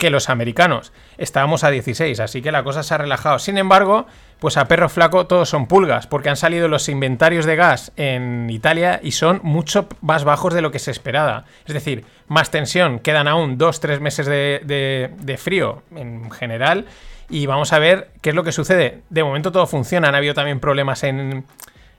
que 0.00 0.10
los 0.10 0.30
americanos. 0.30 0.92
Estábamos 1.18 1.62
a 1.62 1.70
16, 1.70 2.18
así 2.18 2.42
que 2.42 2.50
la 2.50 2.64
cosa 2.64 2.82
se 2.82 2.94
ha 2.94 2.98
relajado. 2.98 3.38
Sin 3.38 3.58
embargo, 3.58 4.06
pues 4.40 4.56
a 4.56 4.64
perro 4.64 4.88
flaco 4.88 5.26
todos 5.26 5.48
son 5.48 5.66
pulgas, 5.66 6.06
porque 6.06 6.30
han 6.30 6.36
salido 6.36 6.66
los 6.66 6.88
inventarios 6.88 7.44
de 7.44 7.54
gas 7.54 7.92
en 7.96 8.48
Italia 8.50 8.98
y 9.02 9.12
son 9.12 9.40
mucho 9.44 9.86
más 10.00 10.24
bajos 10.24 10.54
de 10.54 10.62
lo 10.62 10.72
que 10.72 10.78
se 10.78 10.90
esperaba. 10.90 11.44
Es 11.66 11.74
decir, 11.74 12.04
más 12.26 12.50
tensión, 12.50 12.98
quedan 12.98 13.28
aún 13.28 13.58
2-3 13.58 14.00
meses 14.00 14.26
de, 14.26 15.36
frío 15.38 15.82
en 15.94 16.30
general 16.30 16.86
y 17.28 17.44
vamos 17.46 17.72
a 17.74 17.78
ver 17.78 18.10
qué 18.22 18.30
es 18.30 18.34
lo 18.34 18.42
que 18.42 18.52
sucede. 18.52 19.02
De 19.10 19.22
momento 19.22 19.52
todo 19.52 19.66
funciona, 19.66 20.08
han 20.08 20.14
habido 20.14 20.32
también 20.32 20.60
problemas 20.60 21.04
en, 21.04 21.44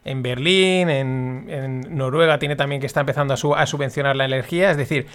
en 0.03 0.23
Berlín, 0.23 0.89
en, 0.89 1.95
Noruega 1.95 2.39
tiene 2.39 2.55
también 2.55 2.81
que 2.81 2.87
está 2.87 3.01
empezando 3.01 3.35
a, 3.35 3.61
a 3.61 3.65
subvencionar 3.67 4.15
la 4.15 4.25
energía, 4.25 4.71
es 4.71 4.77
decir, 4.77 5.05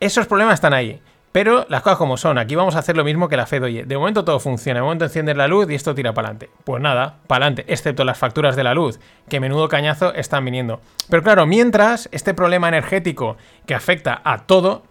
esos 0.00 0.26
problemas 0.26 0.54
están 0.54 0.74
ahí. 0.74 1.00
Pero 1.32 1.64
las 1.70 1.80
cosas 1.80 1.96
como 1.96 2.18
son, 2.18 2.36
aquí 2.36 2.54
vamos 2.54 2.76
a 2.76 2.80
hacer 2.80 2.94
lo 2.94 3.04
mismo 3.04 3.28
que 3.28 3.38
la 3.38 3.46
Fed 3.46 3.62
oye. 3.62 3.84
De 3.84 3.96
momento 3.96 4.22
todo 4.22 4.38
funciona, 4.38 4.80
de 4.80 4.84
momento 4.84 5.06
enciendes 5.06 5.34
la 5.34 5.48
luz 5.48 5.70
y 5.70 5.74
esto 5.74 5.94
tira 5.94 6.12
para 6.12 6.28
adelante. 6.28 6.50
Pues 6.64 6.82
nada, 6.82 7.20
para 7.26 7.46
adelante, 7.46 7.64
excepto 7.72 8.04
las 8.04 8.18
facturas 8.18 8.54
de 8.54 8.64
la 8.64 8.74
luz, 8.74 9.00
que 9.30 9.40
menudo 9.40 9.68
cañazo 9.68 10.12
están 10.12 10.44
viniendo. 10.44 10.82
Pero 11.08 11.22
claro, 11.22 11.46
mientras 11.46 12.10
este 12.12 12.34
problema 12.34 12.68
energético 12.68 13.38
que 13.66 13.74
afecta 13.74 14.20
a 14.24 14.44
todo, 14.44 14.82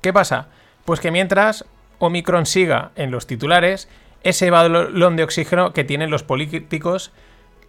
¿qué 0.00 0.12
pasa? 0.12 0.48
Pues 0.84 0.98
que 0.98 1.12
mientras 1.12 1.64
Omicron 2.00 2.44
siga 2.44 2.90
en 2.96 3.12
los 3.12 3.28
titulares, 3.28 3.88
ese 4.24 4.50
balón 4.50 5.14
de 5.14 5.22
oxígeno 5.22 5.72
que 5.72 5.84
tienen 5.84 6.10
los 6.10 6.24
políticos 6.24 7.12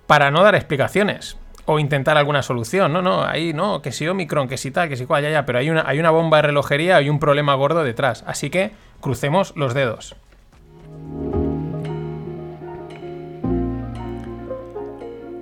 para 0.08 0.32
no 0.32 0.44
dar 0.44 0.56
explicaciones 0.56 1.38
o 1.65 1.79
intentar 1.79 2.17
alguna 2.17 2.41
solución. 2.41 2.93
No, 2.93 3.01
no, 3.01 3.24
ahí 3.24 3.53
no, 3.53 3.82
que 3.82 3.91
si 3.91 4.08
Omicron, 4.08 4.48
que 4.48 4.58
si 4.58 4.72
tal, 4.72 4.89
que 4.89 4.98
si 4.98 5.05
cual, 5.05 5.24
ya, 5.24 5.29
ya, 5.29 5.46
pero 5.46 5.60
hay 5.60 5.70
una, 5.70 5.84
hay 5.88 6.00
una 6.00 6.12
bomba 6.12 6.38
de 6.38 6.43
relojería 6.43 7.01
y 7.01 7.10
un 7.10 7.20
problema 7.20 7.55
gordo 7.55 7.84
detrás. 7.84 8.24
Así 8.27 8.50
que 8.50 8.72
crucemos 9.01 9.53
los 9.55 9.74
dedos. 9.74 10.15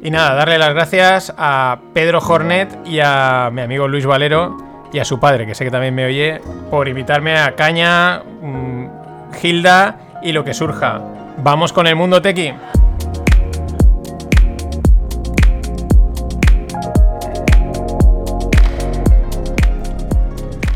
Y 0.04 0.10
nada, 0.10 0.34
darle 0.34 0.58
las 0.58 0.74
gracias 0.74 1.34
a 1.38 1.80
Pedro 1.94 2.20
Hornet 2.20 2.76
y 2.86 3.00
a 3.02 3.50
mi 3.54 3.62
amigo 3.62 3.88
Luis 3.88 4.06
Valero 4.06 4.58
y 4.92 4.98
a 4.98 5.06
su 5.06 5.20
padre, 5.20 5.46
que 5.46 5.54
sé 5.54 5.64
que 5.64 5.70
también 5.70 5.94
me 5.94 6.06
oye, 6.06 6.42
por 6.72 6.88
invitarme 6.88 7.38
a 7.38 7.56
Caña, 7.56 8.24
mm, 8.42 9.34
Gilda 9.40 10.20
y 10.24 10.32
lo 10.32 10.44
que 10.44 10.56
surja. 10.56 11.02
Vamos 11.38 11.72
con 11.72 11.86
el 11.86 11.96
mundo 11.96 12.20
tequi. 12.22 12.52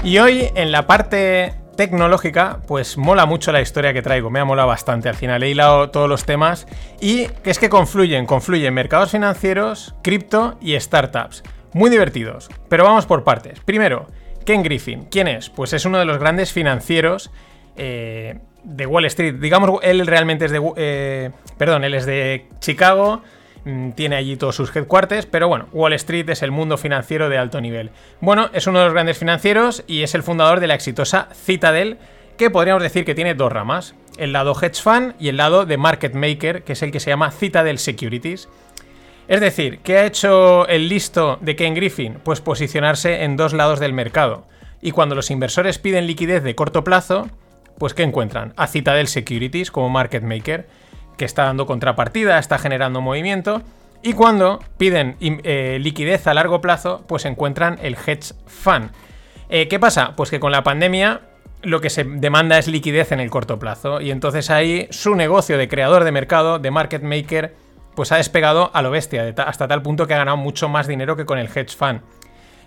Y 0.06 0.20
hoy 0.20 0.52
en 0.54 0.72
la 0.72 0.86
parte 0.86 1.56
tecnológica, 1.76 2.60
pues 2.68 2.96
mola 2.96 3.26
mucho 3.26 3.52
la 3.52 3.60
historia 3.60 3.92
que 3.92 4.04
traigo, 4.04 4.30
me 4.30 4.40
ha 4.40 4.46
molado 4.46 4.68
bastante 4.68 5.10
al 5.10 5.16
final, 5.16 5.42
he 5.42 5.50
hilado 5.50 5.90
todos 5.90 6.08
los 6.08 6.26
temas 6.26 6.68
y 7.02 7.28
es 7.44 7.58
que 7.58 7.70
confluyen, 7.70 8.28
confluyen 8.28 8.72
mercados 8.72 9.10
financieros, 9.10 9.96
cripto 10.04 10.60
y 10.62 10.80
startups. 10.80 11.42
Muy 11.74 11.90
divertidos, 11.90 12.52
pero 12.70 12.84
vamos 12.84 13.08
por 13.08 13.24
partes. 13.24 13.60
Primero, 13.62 14.06
Ken 14.46 14.62
Griffin, 14.62 15.06
¿quién 15.10 15.28
es? 15.28 15.50
Pues 15.50 15.74
es 15.74 15.86
uno 15.86 15.98
de 15.98 16.06
los 16.06 16.20
grandes 16.20 16.54
financieros 16.54 17.32
eh, 17.76 18.38
de 18.64 18.86
Wall 18.86 19.06
Street. 19.06 19.34
Digamos, 19.42 19.80
él 19.82 20.06
realmente 20.06 20.46
es 20.46 20.52
de... 20.52 20.62
Eh, 20.76 21.32
perdón, 21.58 21.84
él 21.84 21.96
es 21.96 22.06
de 22.06 22.48
Chicago, 22.60 23.24
tiene 23.96 24.16
allí 24.16 24.38
todos 24.38 24.56
sus 24.56 24.76
headquarters, 24.76 25.26
pero 25.26 25.48
bueno, 25.48 25.68
Wall 25.72 25.94
Street 25.94 26.30
es 26.30 26.44
el 26.44 26.52
mundo 26.52 26.78
financiero 26.78 27.30
de 27.30 27.38
alto 27.38 27.62
nivel. 27.62 27.90
Bueno, 28.22 28.50
es 28.54 28.68
uno 28.68 28.80
de 28.80 28.86
los 28.86 28.94
grandes 28.94 29.18
financieros 29.18 29.84
y 29.88 30.04
es 30.04 30.14
el 30.14 30.24
fundador 30.24 30.60
de 30.60 30.68
la 30.68 30.76
exitosa 30.76 31.30
Citadel, 31.34 31.98
que 32.38 32.52
podríamos 32.52 32.84
decir 32.84 33.06
que 33.06 33.16
tiene 33.16 33.34
dos 33.34 33.52
ramas, 33.52 33.96
el 34.18 34.34
lado 34.34 34.56
hedge 34.62 34.82
fund 34.82 35.16
y 35.20 35.30
el 35.30 35.38
lado 35.38 35.66
de 35.66 35.78
market 35.78 36.14
maker, 36.14 36.64
que 36.64 36.74
es 36.74 36.84
el 36.84 36.92
que 36.92 37.00
se 37.00 37.10
llama 37.10 37.32
Citadel 37.32 37.80
Securities. 37.80 38.50
Es 39.28 39.42
decir, 39.42 39.80
¿qué 39.80 39.98
ha 39.98 40.06
hecho 40.06 40.68
el 40.68 40.88
listo 40.88 41.40
de 41.42 41.56
Ken 41.56 41.74
Griffin? 41.74 42.20
Pues 42.24 42.42
posicionarse 42.42 43.24
en 43.24 43.36
dos 43.36 43.54
lados 43.54 43.80
del 43.80 43.94
mercado. 43.94 44.46
Y 44.82 44.92
cuando 44.92 45.16
los 45.16 45.32
inversores 45.32 45.80
piden 45.80 46.06
liquidez 46.06 46.44
de 46.44 46.54
corto 46.54 46.84
plazo, 46.84 47.28
pues 47.80 47.96
¿qué 47.96 48.04
encuentran? 48.04 48.54
A 48.56 48.68
Citadel 48.68 49.08
Securities 49.08 49.72
como 49.72 49.90
market 49.90 50.22
maker 50.22 50.68
que 51.18 51.26
está 51.26 51.46
dando 51.46 51.66
contrapartida, 51.66 52.40
está 52.40 52.58
generando 52.58 53.02
movimiento. 53.02 53.62
Y 54.02 54.14
cuando 54.14 54.60
piden 54.78 55.18
eh, 55.20 55.80
liquidez 55.82 56.28
a 56.28 56.34
largo 56.34 56.62
plazo, 56.62 57.04
pues 57.08 57.26
encuentran 57.26 57.80
el 57.82 57.96
hedge 57.96 58.34
fund. 58.46 58.92
Eh, 59.50 59.68
¿Qué 59.68 59.80
pasa? 59.80 60.16
Pues 60.16 60.30
que 60.30 60.40
con 60.40 60.52
la 60.52 60.64
pandemia 60.64 61.22
lo 61.64 61.82
que 61.82 61.90
se 61.90 62.04
demanda 62.04 62.58
es 62.58 62.68
liquidez 62.68 63.12
en 63.12 63.20
el 63.20 63.30
corto 63.30 63.58
plazo. 63.58 64.02
Y 64.02 64.12
entonces 64.12 64.50
ahí 64.50 64.88
su 64.92 65.16
negocio 65.16 65.58
de 65.58 65.68
creador 65.68 66.04
de 66.04 66.12
mercado, 66.12 66.60
de 66.60 66.72
market 66.72 67.02
maker, 67.02 67.56
pues 67.96 68.12
ha 68.12 68.18
despegado 68.18 68.70
a 68.74 68.82
lo 68.82 68.92
bestia, 68.92 69.34
hasta 69.38 69.68
tal 69.68 69.82
punto 69.82 70.06
que 70.06 70.14
ha 70.14 70.18
ganado 70.18 70.38
mucho 70.38 70.70
más 70.70 70.88
dinero 70.88 71.16
que 71.16 71.26
con 71.26 71.40
el 71.40 71.48
hedge 71.48 71.76
fund. 71.76 72.02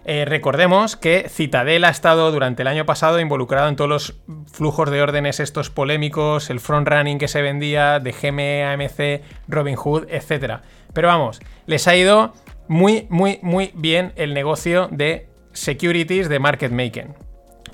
Eh, 0.05 0.25
recordemos 0.25 0.97
que 0.97 1.29
Citadel 1.29 1.85
ha 1.85 1.91
estado 1.91 2.31
durante 2.33 2.63
el 2.63 2.69
año 2.69 2.87
pasado 2.87 3.21
involucrado 3.21 3.69
en 3.69 3.77
todos 3.77 3.91
los 3.91 4.21
flujos 4.51 4.91
de 4.91 5.03
órdenes 5.03 5.41
estos 5.41 5.71
polémicos, 5.71 6.51
el 6.51 6.61
front 6.61 6.89
running 6.89 7.19
que 7.19 7.29
se 7.29 7.43
vendía 7.43 8.01
de 8.01 8.13
GME, 8.13 8.65
AMC, 8.65 9.23
Robinhood, 9.49 10.09
etc. 10.09 10.61
Pero 10.95 11.09
vamos, 11.09 11.41
les 11.67 11.87
ha 11.89 11.97
ido 11.97 12.33
muy, 12.69 13.07
muy, 13.11 13.39
muy 13.43 13.73
bien 13.75 14.13
el 14.17 14.35
negocio 14.35 14.89
de 14.91 15.29
securities 15.53 16.29
de 16.29 16.39
market 16.39 16.73
making. 16.73 17.15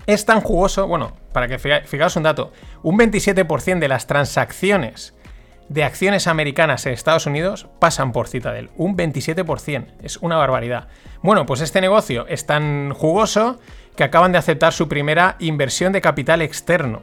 Es 0.06 0.26
tan 0.26 0.40
jugoso, 0.40 0.86
bueno, 0.86 1.12
para 1.32 1.48
que 1.48 1.58
fijaos 1.58 2.16
un 2.16 2.24
dato, 2.24 2.52
un 2.82 2.98
27% 2.98 3.78
de 3.78 3.88
las 3.88 4.06
transacciones 4.06 5.14
de 5.68 5.84
acciones 5.84 6.26
americanas 6.26 6.86
en 6.86 6.92
Estados 6.92 7.26
Unidos 7.26 7.66
pasan 7.78 8.12
por 8.12 8.28
Citadel. 8.28 8.70
Un 8.76 8.96
27%. 8.96 9.86
Es 10.02 10.18
una 10.18 10.36
barbaridad. 10.36 10.88
Bueno, 11.22 11.46
pues 11.46 11.60
este 11.60 11.80
negocio 11.80 12.26
es 12.28 12.46
tan 12.46 12.92
jugoso 12.92 13.58
que 13.96 14.04
acaban 14.04 14.32
de 14.32 14.38
aceptar 14.38 14.72
su 14.72 14.88
primera 14.88 15.36
inversión 15.38 15.92
de 15.92 16.00
capital 16.00 16.42
externo. 16.42 17.02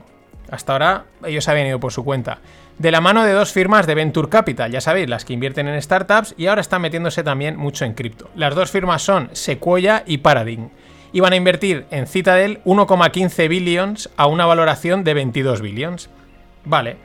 Hasta 0.49 0.73
ahora 0.73 1.05
ellos 1.25 1.47
habían 1.47 1.67
ido 1.67 1.79
por 1.79 1.93
su 1.93 2.03
cuenta. 2.03 2.39
De 2.77 2.91
la 2.91 2.99
mano 2.99 3.23
de 3.23 3.31
dos 3.31 3.53
firmas 3.53 3.87
de 3.87 3.95
Venture 3.95 4.29
Capital, 4.29 4.71
ya 4.71 4.81
sabéis, 4.81 5.09
las 5.09 5.23
que 5.23 5.33
invierten 5.33 5.67
en 5.67 5.81
startups 5.81 6.35
y 6.37 6.47
ahora 6.47 6.61
están 6.61 6.81
metiéndose 6.81 7.23
también 7.23 7.55
mucho 7.55 7.85
en 7.85 7.93
cripto. 7.93 8.29
Las 8.35 8.55
dos 8.55 8.71
firmas 8.71 9.01
son 9.01 9.29
Sequoia 9.33 10.03
y 10.05 10.19
Paradigm. 10.19 10.69
Y 11.13 11.19
van 11.19 11.33
a 11.33 11.37
invertir 11.37 11.85
en 11.91 12.07
Citadel 12.07 12.61
1,15 12.65 13.47
billions 13.49 14.09
a 14.17 14.27
una 14.27 14.45
valoración 14.45 15.03
de 15.03 15.13
22 15.13 15.61
billions. 15.61 16.09
Vale. 16.65 16.97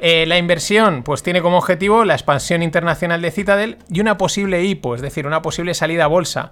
Eh, 0.00 0.26
la 0.26 0.38
inversión 0.38 1.02
pues 1.02 1.22
tiene 1.22 1.40
como 1.40 1.58
objetivo 1.58 2.04
la 2.04 2.14
expansión 2.14 2.62
internacional 2.62 3.22
de 3.22 3.30
Citadel 3.30 3.78
y 3.88 4.00
una 4.00 4.16
posible 4.16 4.62
IPO, 4.64 4.96
es 4.96 5.02
decir, 5.02 5.26
una 5.26 5.42
posible 5.42 5.74
salida 5.74 6.04
a 6.04 6.08
bolsa, 6.08 6.50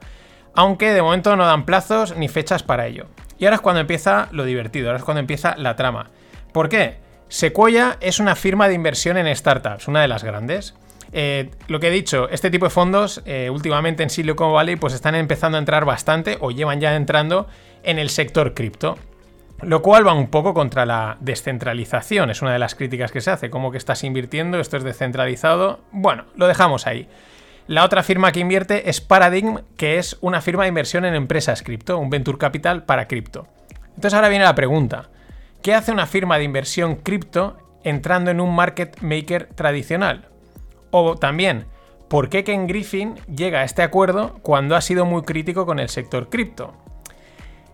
aunque 0.54 0.92
de 0.92 1.02
momento 1.02 1.36
no 1.36 1.46
dan 1.46 1.66
plazos 1.66 2.16
ni 2.16 2.28
fechas 2.28 2.62
para 2.62 2.86
ello. 2.86 3.08
Y 3.38 3.44
ahora 3.44 3.56
es 3.56 3.62
cuando 3.62 3.80
empieza 3.80 4.28
lo 4.30 4.44
divertido, 4.44 4.88
ahora 4.88 4.98
es 4.98 5.04
cuando 5.04 5.20
empieza 5.20 5.56
la 5.56 5.76
trama. 5.76 6.10
¿Por 6.52 6.68
qué? 6.68 6.98
Sequoia 7.28 7.96
es 8.00 8.20
una 8.20 8.36
firma 8.36 8.68
de 8.68 8.74
inversión 8.74 9.16
en 9.16 9.34
startups, 9.34 9.88
una 9.88 10.02
de 10.02 10.08
las 10.08 10.22
grandes. 10.22 10.74
Eh, 11.12 11.50
lo 11.68 11.80
que 11.80 11.88
he 11.88 11.90
dicho, 11.90 12.28
este 12.30 12.50
tipo 12.50 12.66
de 12.66 12.70
fondos 12.70 13.22
eh, 13.26 13.50
últimamente 13.50 14.02
en 14.02 14.10
Silicon 14.10 14.52
Valley 14.52 14.76
pues 14.76 14.94
están 14.94 15.14
empezando 15.14 15.58
a 15.58 15.60
entrar 15.60 15.84
bastante 15.84 16.38
o 16.40 16.50
llevan 16.50 16.80
ya 16.80 16.94
entrando 16.94 17.48
en 17.82 17.98
el 17.98 18.10
sector 18.10 18.54
cripto. 18.54 18.98
Lo 19.62 19.80
cual 19.80 20.04
va 20.04 20.12
un 20.12 20.26
poco 20.26 20.54
contra 20.54 20.84
la 20.84 21.16
descentralización, 21.20 22.30
es 22.30 22.42
una 22.42 22.52
de 22.52 22.58
las 22.58 22.74
críticas 22.74 23.12
que 23.12 23.20
se 23.20 23.30
hace, 23.30 23.48
como 23.48 23.70
que 23.70 23.78
estás 23.78 24.02
invirtiendo, 24.02 24.58
esto 24.58 24.76
es 24.76 24.82
descentralizado. 24.82 25.78
Bueno, 25.92 26.24
lo 26.34 26.48
dejamos 26.48 26.88
ahí. 26.88 27.08
La 27.68 27.84
otra 27.84 28.02
firma 28.02 28.32
que 28.32 28.40
invierte 28.40 28.90
es 28.90 29.00
Paradigm, 29.00 29.60
que 29.76 29.98
es 29.98 30.18
una 30.20 30.40
firma 30.40 30.64
de 30.64 30.70
inversión 30.70 31.04
en 31.04 31.14
empresas 31.14 31.62
cripto, 31.62 31.96
un 31.98 32.10
venture 32.10 32.38
capital 32.38 32.82
para 32.82 33.06
cripto. 33.06 33.46
Entonces 33.94 34.14
ahora 34.14 34.28
viene 34.30 34.44
la 34.44 34.56
pregunta, 34.56 35.10
¿qué 35.62 35.74
hace 35.74 35.92
una 35.92 36.06
firma 36.06 36.38
de 36.38 36.44
inversión 36.44 36.96
cripto 36.96 37.56
entrando 37.84 38.32
en 38.32 38.40
un 38.40 38.52
market 38.52 39.00
maker 39.00 39.46
tradicional? 39.54 40.28
O 40.90 41.14
también, 41.16 41.66
¿por 42.08 42.28
qué 42.30 42.42
Ken 42.42 42.66
Griffin 42.66 43.14
llega 43.32 43.60
a 43.60 43.64
este 43.64 43.82
acuerdo 43.82 44.40
cuando 44.42 44.74
ha 44.74 44.80
sido 44.80 45.06
muy 45.06 45.22
crítico 45.22 45.66
con 45.66 45.78
el 45.78 45.88
sector 45.88 46.30
cripto? 46.30 46.81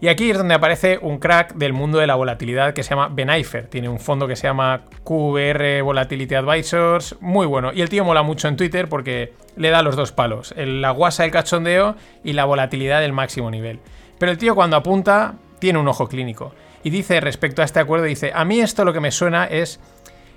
Y 0.01 0.07
aquí 0.07 0.31
es 0.31 0.39
donde 0.39 0.55
aparece 0.55 0.99
un 1.03 1.19
crack 1.19 1.55
del 1.55 1.73
mundo 1.73 1.99
de 1.99 2.07
la 2.07 2.15
volatilidad 2.15 2.73
que 2.73 2.85
se 2.85 2.91
llama 2.91 3.09
Ben 3.09 3.31
Ifer. 3.31 3.67
Tiene 3.67 3.89
un 3.89 3.99
fondo 3.99 4.29
que 4.29 4.37
se 4.37 4.47
llama 4.47 4.83
QVR 5.03 5.83
Volatility 5.83 6.37
Advisors, 6.37 7.17
muy 7.21 7.47
bueno. 7.47 7.73
Y 7.73 7.83
el 7.83 7.89
tío 7.89 8.05
mola 8.05 8.23
mucho 8.23 8.47
en 8.47 8.57
Twitter 8.57 8.89
porque 8.89 9.33
le 9.57 9.71
da 9.71 9.83
los 9.83 9.97
dos 9.97 10.13
palos, 10.13 10.55
la 10.57 10.93
guasa 10.93 11.25
del 11.25 11.33
cachondeo 11.33 11.97
y 12.23 12.35
la 12.35 12.45
volatilidad 12.45 13.01
del 13.01 13.13
máximo 13.13 13.51
nivel. 13.51 13.81
Pero 14.21 14.31
el 14.31 14.39
tío 14.39 14.55
cuando 14.55 14.77
apunta 14.77 15.35
tiene 15.59 15.81
un 15.81 15.89
ojo 15.89 16.09
clínico. 16.09 16.55
Y 16.85 16.91
dice 16.91 17.21
respecto 17.21 17.63
a 17.63 17.65
este 17.65 17.81
acuerdo, 17.81 18.05
dice, 18.05 18.31
a 18.33 18.45
mí 18.45 18.61
esto 18.61 18.85
lo 18.85 18.93
que 18.93 19.01
me 19.01 19.11
suena 19.11 19.47
es 19.47 19.81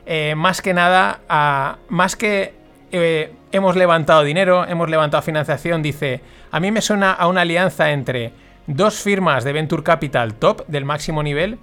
eh, 0.07 0.33
más 0.35 0.61
que 0.61 0.73
nada 0.73 1.19
a... 1.29 1.77
Más 1.87 2.15
que 2.15 2.55
eh, 2.91 3.31
hemos 3.51 3.75
levantado 3.75 4.23
dinero, 4.23 4.65
hemos 4.67 4.89
levantado 4.89 5.21
financiación, 5.21 5.83
dice, 5.83 6.21
a 6.51 6.59
mí 6.59 6.71
me 6.71 6.81
suena 6.81 7.13
a 7.13 7.27
una 7.27 7.41
alianza 7.41 7.91
entre 7.91 8.33
dos 8.67 9.01
firmas 9.01 9.43
de 9.43 9.53
Venture 9.53 9.83
Capital 9.83 10.33
top 10.35 10.65
del 10.67 10.85
máximo 10.85 11.23
nivel 11.23 11.59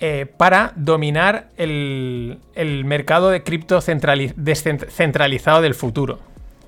eh, 0.00 0.26
para 0.26 0.72
dominar 0.74 1.48
el, 1.56 2.38
mercado 2.84 3.30
de 3.30 3.42
cripto 3.42 3.78
descentralizado 3.80 5.62
del 5.62 5.74
futuro. 5.74 6.18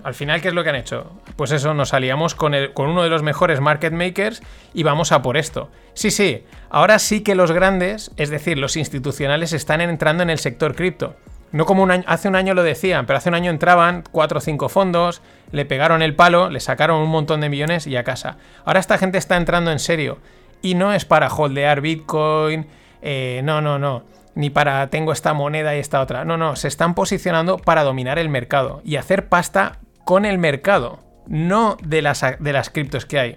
Al 0.05 0.15
final, 0.15 0.41
¿qué 0.41 0.49
es 0.49 0.55
lo 0.55 0.63
que 0.63 0.71
han 0.71 0.77
hecho? 0.77 1.11
Pues 1.35 1.51
eso, 1.51 1.73
nos 1.75 1.95
aliamos 1.95 2.35
con, 2.35 2.53
con 2.75 2.91
uno 2.91 3.03
de 3.03 3.09
los 3.09 3.23
mejores 3.23 3.61
market 3.61 3.93
makers 3.93 4.43
y 4.75 4.83
vamos 4.83 5.13
a 5.13 5.23
por 5.23 5.37
esto. 5.37 5.71
Sí, 5.95 6.11
sí, 6.11 6.45
ahora 6.69 6.99
sí 6.99 7.23
que 7.23 7.35
los 7.35 7.51
grandes, 7.51 8.13
es 8.19 8.31
decir, 8.31 8.59
los 8.59 8.77
institucionales, 8.77 9.53
están 9.53 9.81
entrando 9.81 10.23
en 10.23 10.31
el 10.31 10.39
sector 10.39 10.77
cripto. 10.77 11.17
No 11.55 11.67
como 11.67 11.85
un 11.85 11.93
año, 11.93 12.03
hace 12.09 12.27
un 12.27 12.35
año 12.35 12.53
lo 12.53 12.65
decían, 12.65 13.07
pero 13.07 13.17
hace 13.17 13.29
un 13.29 13.37
año 13.37 13.49
entraban 13.49 14.03
cuatro 14.11 14.39
o 14.39 14.41
cinco 14.41 14.69
fondos, 14.69 15.23
le 15.53 15.65
pegaron 15.65 16.03
el 16.03 16.17
palo, 16.17 16.51
le 16.51 16.59
sacaron 16.59 17.01
un 17.01 17.09
montón 17.09 17.41
de 17.41 17.49
millones 17.49 17.87
y 17.87 17.95
a 17.95 18.03
casa. 18.03 18.39
Ahora 18.65 18.81
esta 18.81 18.99
gente 18.99 19.19
está 19.19 19.37
entrando 19.37 19.71
en 19.71 19.79
serio. 19.79 20.19
Y 20.63 20.75
no 20.75 20.93
es 20.93 21.05
para 21.05 21.29
holdear 21.29 21.81
Bitcoin, 21.81 22.67
eh, 23.03 23.41
no, 23.45 23.61
no, 23.61 23.79
no. 23.79 24.03
Ni 24.35 24.51
para 24.51 24.91
tengo 24.91 25.13
esta 25.13 25.33
moneda 25.33 25.77
y 25.77 25.79
esta 25.79 26.01
otra. 26.01 26.25
No, 26.25 26.37
no, 26.37 26.57
se 26.57 26.67
están 26.67 26.97
posicionando 26.97 27.59
para 27.59 27.85
dominar 27.85 28.19
el 28.19 28.29
mercado 28.29 28.83
y 28.85 28.97
hacer 28.97 29.29
pasta 29.29 29.79
con 30.05 30.25
el 30.25 30.39
mercado, 30.39 31.05
no 31.29 31.77
de 31.85 32.03
las, 32.03 32.25
de 32.41 32.53
las 32.53 32.69
criptos 32.69 33.07
que 33.07 33.21
hay. 33.21 33.37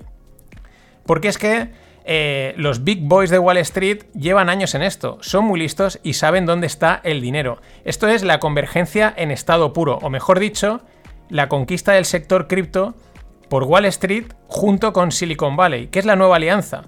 Porque 1.06 1.28
es 1.28 1.38
que 1.38 1.70
eh, 2.10 2.54
los 2.56 2.86
big 2.86 3.02
boys 3.02 3.30
de 3.30 3.38
Wall 3.38 3.58
Street 3.58 4.06
llevan 4.14 4.50
años 4.50 4.74
en 4.76 4.82
esto, 4.82 5.18
son 5.20 5.44
muy 5.44 5.60
listos 5.60 6.00
y 6.04 6.14
saben 6.14 6.46
dónde 6.46 6.66
está 6.66 7.02
el 7.04 7.20
dinero. 7.20 7.60
Esto 7.84 8.08
es 8.08 8.24
la 8.24 8.40
convergencia 8.40 9.14
en 9.18 9.30
estado 9.30 9.74
puro, 9.74 10.00
o 10.02 10.10
mejor 10.10 10.40
dicho, 10.40 10.80
la 11.30 11.50
conquista 11.50 11.92
del 11.92 12.06
sector 12.06 12.48
cripto 12.48 12.96
por 13.50 13.64
Wall 13.64 13.84
Street 13.86 14.28
junto 14.48 14.94
con 14.94 15.12
Silicon 15.12 15.58
Valley, 15.58 15.88
que 15.88 16.00
es 16.00 16.06
la 16.06 16.16
nueva 16.16 16.38
alianza. 16.38 16.84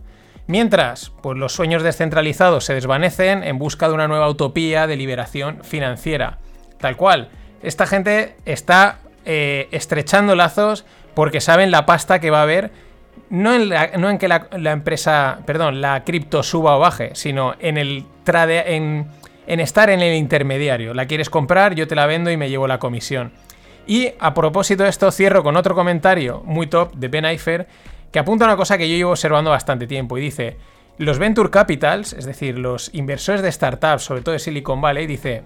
Mientras, 0.47 1.11
pues 1.21 1.37
los 1.37 1.51
sueños 1.51 1.83
descentralizados 1.83 2.63
se 2.63 2.73
desvanecen 2.73 3.43
en 3.43 3.59
busca 3.59 3.89
de 3.89 3.95
una 3.95 4.07
nueva 4.07 4.29
utopía 4.29 4.87
de 4.87 4.95
liberación 4.95 5.65
financiera. 5.65 6.39
Tal 6.79 6.95
cual, 6.95 7.29
esta 7.61 7.85
gente 7.85 8.37
está 8.45 8.99
eh, 9.25 9.67
estrechando 9.71 10.33
lazos 10.35 10.85
porque 11.13 11.41
saben 11.41 11.71
la 11.71 11.85
pasta 11.85 12.19
que 12.19 12.31
va 12.31 12.39
a 12.39 12.43
haber 12.43 12.71
no 13.29 13.53
en, 13.53 14.17
que 14.17 14.27
la, 14.27 14.71
empresa, 14.71 15.39
perdón, 15.45 15.81
la 15.81 16.03
cripto 16.03 16.43
suba 16.43 16.77
o 16.77 16.79
baje, 16.79 17.11
sino 17.13 17.55
en 17.59 17.77
el 17.77 18.05
en, 18.25 19.07
estar 19.47 19.89
en 19.89 20.01
el 20.01 20.15
intermediario. 20.15 20.93
La 20.93 21.05
quieres 21.05 21.29
comprar, 21.29 21.75
yo 21.75 21.87
te 21.87 21.95
la 21.95 22.05
vendo 22.05 22.31
y 22.31 22.37
me 22.37 22.49
llevo 22.49 22.67
la 22.67 22.79
comisión. 22.79 23.31
Y 23.87 24.11
a 24.19 24.33
propósito 24.33 24.83
de 24.83 24.89
esto, 24.89 25.11
cierro 25.11 25.43
con 25.43 25.57
otro 25.57 25.73
comentario 25.75 26.41
muy 26.45 26.67
top 26.67 26.93
de 26.95 27.07
Ben 27.07 27.25
Ifer, 27.25 27.67
que 28.11 28.19
apunta 28.19 28.45
a 28.45 28.47
una 28.47 28.57
cosa 28.57 28.77
que 28.77 28.89
yo 28.89 28.95
llevo 28.95 29.11
observando 29.11 29.51
bastante 29.51 29.87
tiempo 29.87 30.17
y 30.17 30.21
dice, 30.21 30.57
los 30.97 31.17
venture 31.17 31.49
capitals, 31.49 32.13
es 32.13 32.25
decir, 32.25 32.57
los 32.57 32.93
inversores 32.93 33.41
de 33.41 33.51
startups, 33.51 34.03
sobre 34.03 34.21
todo 34.21 34.33
de 34.33 34.39
Silicon 34.39 34.81
Valley, 34.81 35.07
dice, 35.07 35.43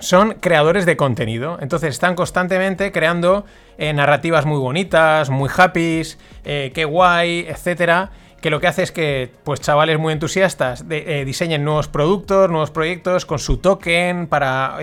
son 0.00 0.34
creadores 0.40 0.86
de 0.86 0.96
contenido. 0.96 1.58
Entonces 1.60 1.90
están 1.90 2.14
constantemente 2.14 2.92
creando 2.92 3.44
eh, 3.78 3.92
narrativas 3.92 4.46
muy 4.46 4.58
bonitas, 4.58 5.30
muy 5.30 5.50
happy, 5.54 6.02
eh, 6.44 6.72
qué 6.74 6.84
guay, 6.84 7.46
etcétera. 7.48 8.10
Que 8.40 8.50
lo 8.50 8.60
que 8.60 8.66
hace 8.66 8.82
es 8.82 8.92
que, 8.92 9.30
pues, 9.42 9.60
chavales 9.60 9.98
muy 9.98 10.12
entusiastas 10.12 10.84
eh, 10.90 11.24
diseñen 11.24 11.64
nuevos 11.64 11.88
productos, 11.88 12.50
nuevos 12.50 12.70
proyectos 12.70 13.24
con 13.24 13.38
su 13.38 13.56
token 13.56 14.26
para 14.26 14.76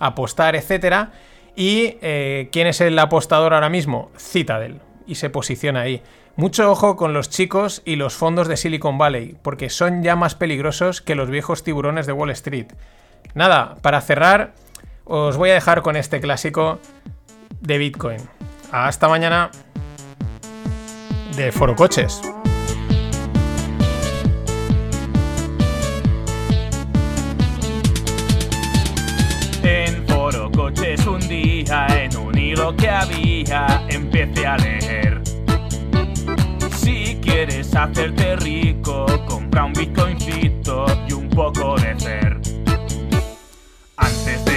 apostar, 0.00 0.56
etcétera. 0.56 1.12
Y 1.54 1.92
¿quién 2.50 2.66
es 2.66 2.80
el 2.80 2.98
apostador 2.98 3.54
ahora 3.54 3.68
mismo? 3.68 4.10
Citadel. 4.18 4.80
Y 5.06 5.14
se 5.14 5.30
posiciona 5.30 5.82
ahí. 5.82 6.02
Mucho 6.34 6.68
ojo 6.68 6.96
con 6.96 7.12
los 7.12 7.30
chicos 7.30 7.82
y 7.84 7.94
los 7.94 8.14
fondos 8.14 8.48
de 8.48 8.56
Silicon 8.56 8.98
Valley, 8.98 9.36
porque 9.42 9.70
son 9.70 10.02
ya 10.02 10.16
más 10.16 10.34
peligrosos 10.34 11.00
que 11.00 11.14
los 11.14 11.30
viejos 11.30 11.62
tiburones 11.62 12.06
de 12.06 12.12
Wall 12.12 12.30
Street. 12.30 12.72
Nada, 13.32 13.76
para 13.80 14.00
cerrar, 14.00 14.54
os 15.04 15.36
voy 15.36 15.50
a 15.50 15.54
dejar 15.54 15.82
con 15.82 15.96
este 15.96 16.20
clásico 16.20 16.78
de 17.60 17.78
Bitcoin. 17.78 18.18
Hasta 18.70 19.08
mañana 19.08 19.50
de 21.36 21.50
Foro 21.50 21.74
Coches. 21.74 22.20
En 29.62 30.06
Foro 30.06 30.50
Coches 30.52 31.06
un 31.06 31.20
día, 31.20 31.86
en 31.88 32.16
un 32.16 32.38
hilo 32.38 32.76
que 32.76 32.88
había, 32.88 33.84
empecé 33.88 34.46
a 34.46 34.56
leer. 34.58 35.22
Si 36.76 37.18
quieres 37.22 37.74
hacerte 37.74 38.36
rico, 38.36 39.06
compra 39.26 39.64
un 39.64 39.72
Bitcoincito 39.72 40.86
y 41.08 41.12
un 41.14 41.28
poco 41.30 41.76
de 41.76 41.94
fer. 41.96 42.43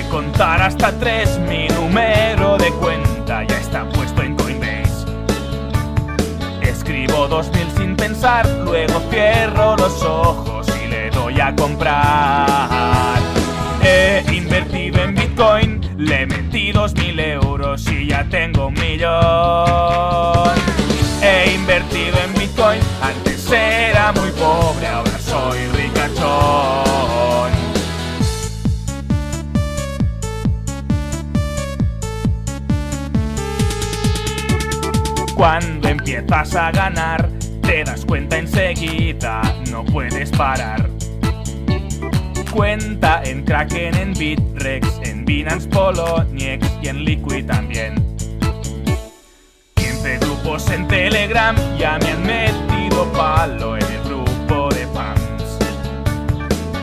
Contar 0.09 0.61
hasta 0.61 0.91
tres, 0.97 1.37
mi 1.49 1.67
número 1.67 2.57
de 2.57 2.71
cuenta 2.71 3.43
ya 3.43 3.57
está 3.57 3.87
puesto 3.89 4.21
en 4.21 4.35
Coinbase. 4.35 5.05
Escribo 6.61 7.27
2000 7.27 7.71
sin 7.77 7.95
pensar, 7.95 8.47
luego 8.63 9.01
cierro 9.11 9.75
los 9.75 10.01
ojos 10.03 10.67
y 10.81 10.87
le 10.87 11.09
doy 11.09 11.39
a 11.41 11.53
comprar. 11.55 13.19
He 13.83 14.23
invertido 14.33 15.03
en 15.03 15.13
Bitcoin, 15.13 15.81
le 15.97 16.25
metí 16.25 16.71
2000 16.71 17.19
euros 17.19 17.85
y 17.87 18.07
ya 18.07 18.23
tengo 18.29 18.67
un 18.67 18.73
millón. 18.75 20.55
He 21.21 21.53
invertido 21.53 22.17
en 22.23 22.33
Bitcoin, 22.33 22.79
antes 23.01 23.51
era 23.51 24.13
muy 24.13 24.31
pobre, 24.31 24.87
ahora 24.87 25.19
soy 25.19 25.59
ricachón. 25.73 26.86
Cuando 35.37 35.87
empiezas 35.87 36.55
a 36.55 36.71
ganar, 36.71 37.29
te 37.61 37.83
das 37.83 38.03
cuenta 38.03 38.39
enseguida, 38.39 39.43
no 39.69 39.85
puedes 39.85 40.31
parar. 40.31 40.89
Cuenta 42.51 43.21
en 43.23 43.43
Kraken, 43.43 43.93
en 43.97 44.13
Bitrex, 44.15 44.99
en 45.03 45.25
Binance 45.25 45.69
Poloniex 45.69 46.67
y 46.81 46.87
en 46.87 47.05
Liquid 47.05 47.45
también. 47.45 48.03
15 49.75 50.17
grupos 50.21 50.71
en 50.71 50.87
Telegram 50.87 51.55
ya 51.77 51.99
me 51.99 52.09
han 52.13 52.23
metido 52.25 53.05
palo 53.13 53.77
en 53.77 53.83
el 53.83 54.03
grupo 54.05 54.69
de 54.69 54.87
fans. 54.87 55.59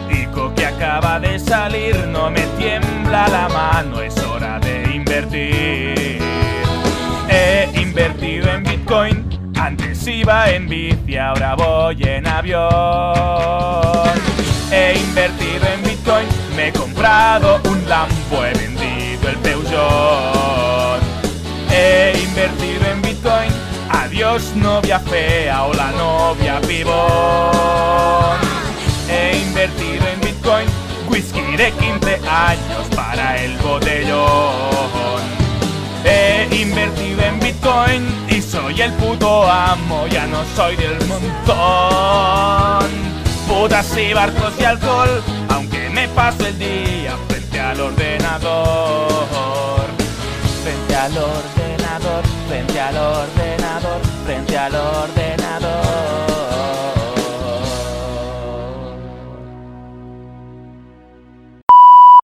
Digo 0.08 0.54
que 0.54 0.64
acaba 0.64 1.18
de 1.18 1.40
salir, 1.40 1.96
no 2.06 2.30
me 2.30 2.42
tiembla 2.56 3.26
la 3.26 3.48
mano, 3.48 4.00
es 4.00 4.16
hora 4.18 4.60
de 4.60 4.94
invertir. 4.94 6.22
He 7.28 7.83
invertido 7.94 8.50
en 8.50 8.64
Bitcoin, 8.64 9.52
antes 9.56 10.04
iba 10.08 10.50
en 10.50 10.68
bici, 10.68 11.16
ahora 11.16 11.54
voy 11.54 11.96
en 12.02 12.26
avión. 12.26 12.64
He 14.72 14.98
invertido 14.98 15.64
en 15.72 15.82
Bitcoin, 15.84 16.26
me 16.56 16.68
he 16.68 16.72
comprado 16.72 17.60
un 17.70 17.88
Lambo, 17.88 18.44
he 18.44 18.52
vendido 18.52 19.28
el 19.28 19.36
Peugeot. 19.36 21.00
He 21.70 22.14
invertido 22.20 22.84
en 22.90 23.00
Bitcoin, 23.00 23.52
adiós 23.90 24.56
novia 24.56 24.98
fea 24.98 25.62
o 25.62 25.72
la 25.72 25.92
novia 25.92 26.60
pibón. 26.62 28.40
He 29.08 29.38
invertido 29.38 30.04
en 30.08 30.20
Bitcoin, 30.20 30.66
whisky 31.08 31.56
de 31.56 31.70
15 31.70 32.20
años 32.28 32.88
para 32.96 33.40
el 33.40 33.56
botellón. 33.58 35.33
He 36.04 36.46
invertido 36.54 37.22
en 37.22 37.40
Bitcoin 37.40 38.26
y 38.28 38.42
soy 38.42 38.80
el 38.82 38.92
puto 38.92 39.50
amo, 39.50 40.06
ya 40.06 40.26
no 40.26 40.44
soy 40.54 40.76
del 40.76 40.98
montón. 41.06 42.90
Putas 43.48 43.96
y 43.96 44.12
barcos 44.12 44.52
y 44.58 44.64
alcohol, 44.64 45.22
aunque 45.48 45.88
me 45.90 46.06
paso 46.08 46.46
el 46.46 46.58
día 46.58 47.16
frente 47.28 47.58
al 47.60 47.80
ordenador. 47.80 49.04
Frente 50.62 50.96
al 50.96 51.12
ordenador, 51.16 52.22
frente 52.48 52.80
al 52.80 52.96
ordenador, 52.96 54.00
frente 54.24 54.58
al 54.58 54.74
ordenador. 54.74 55.34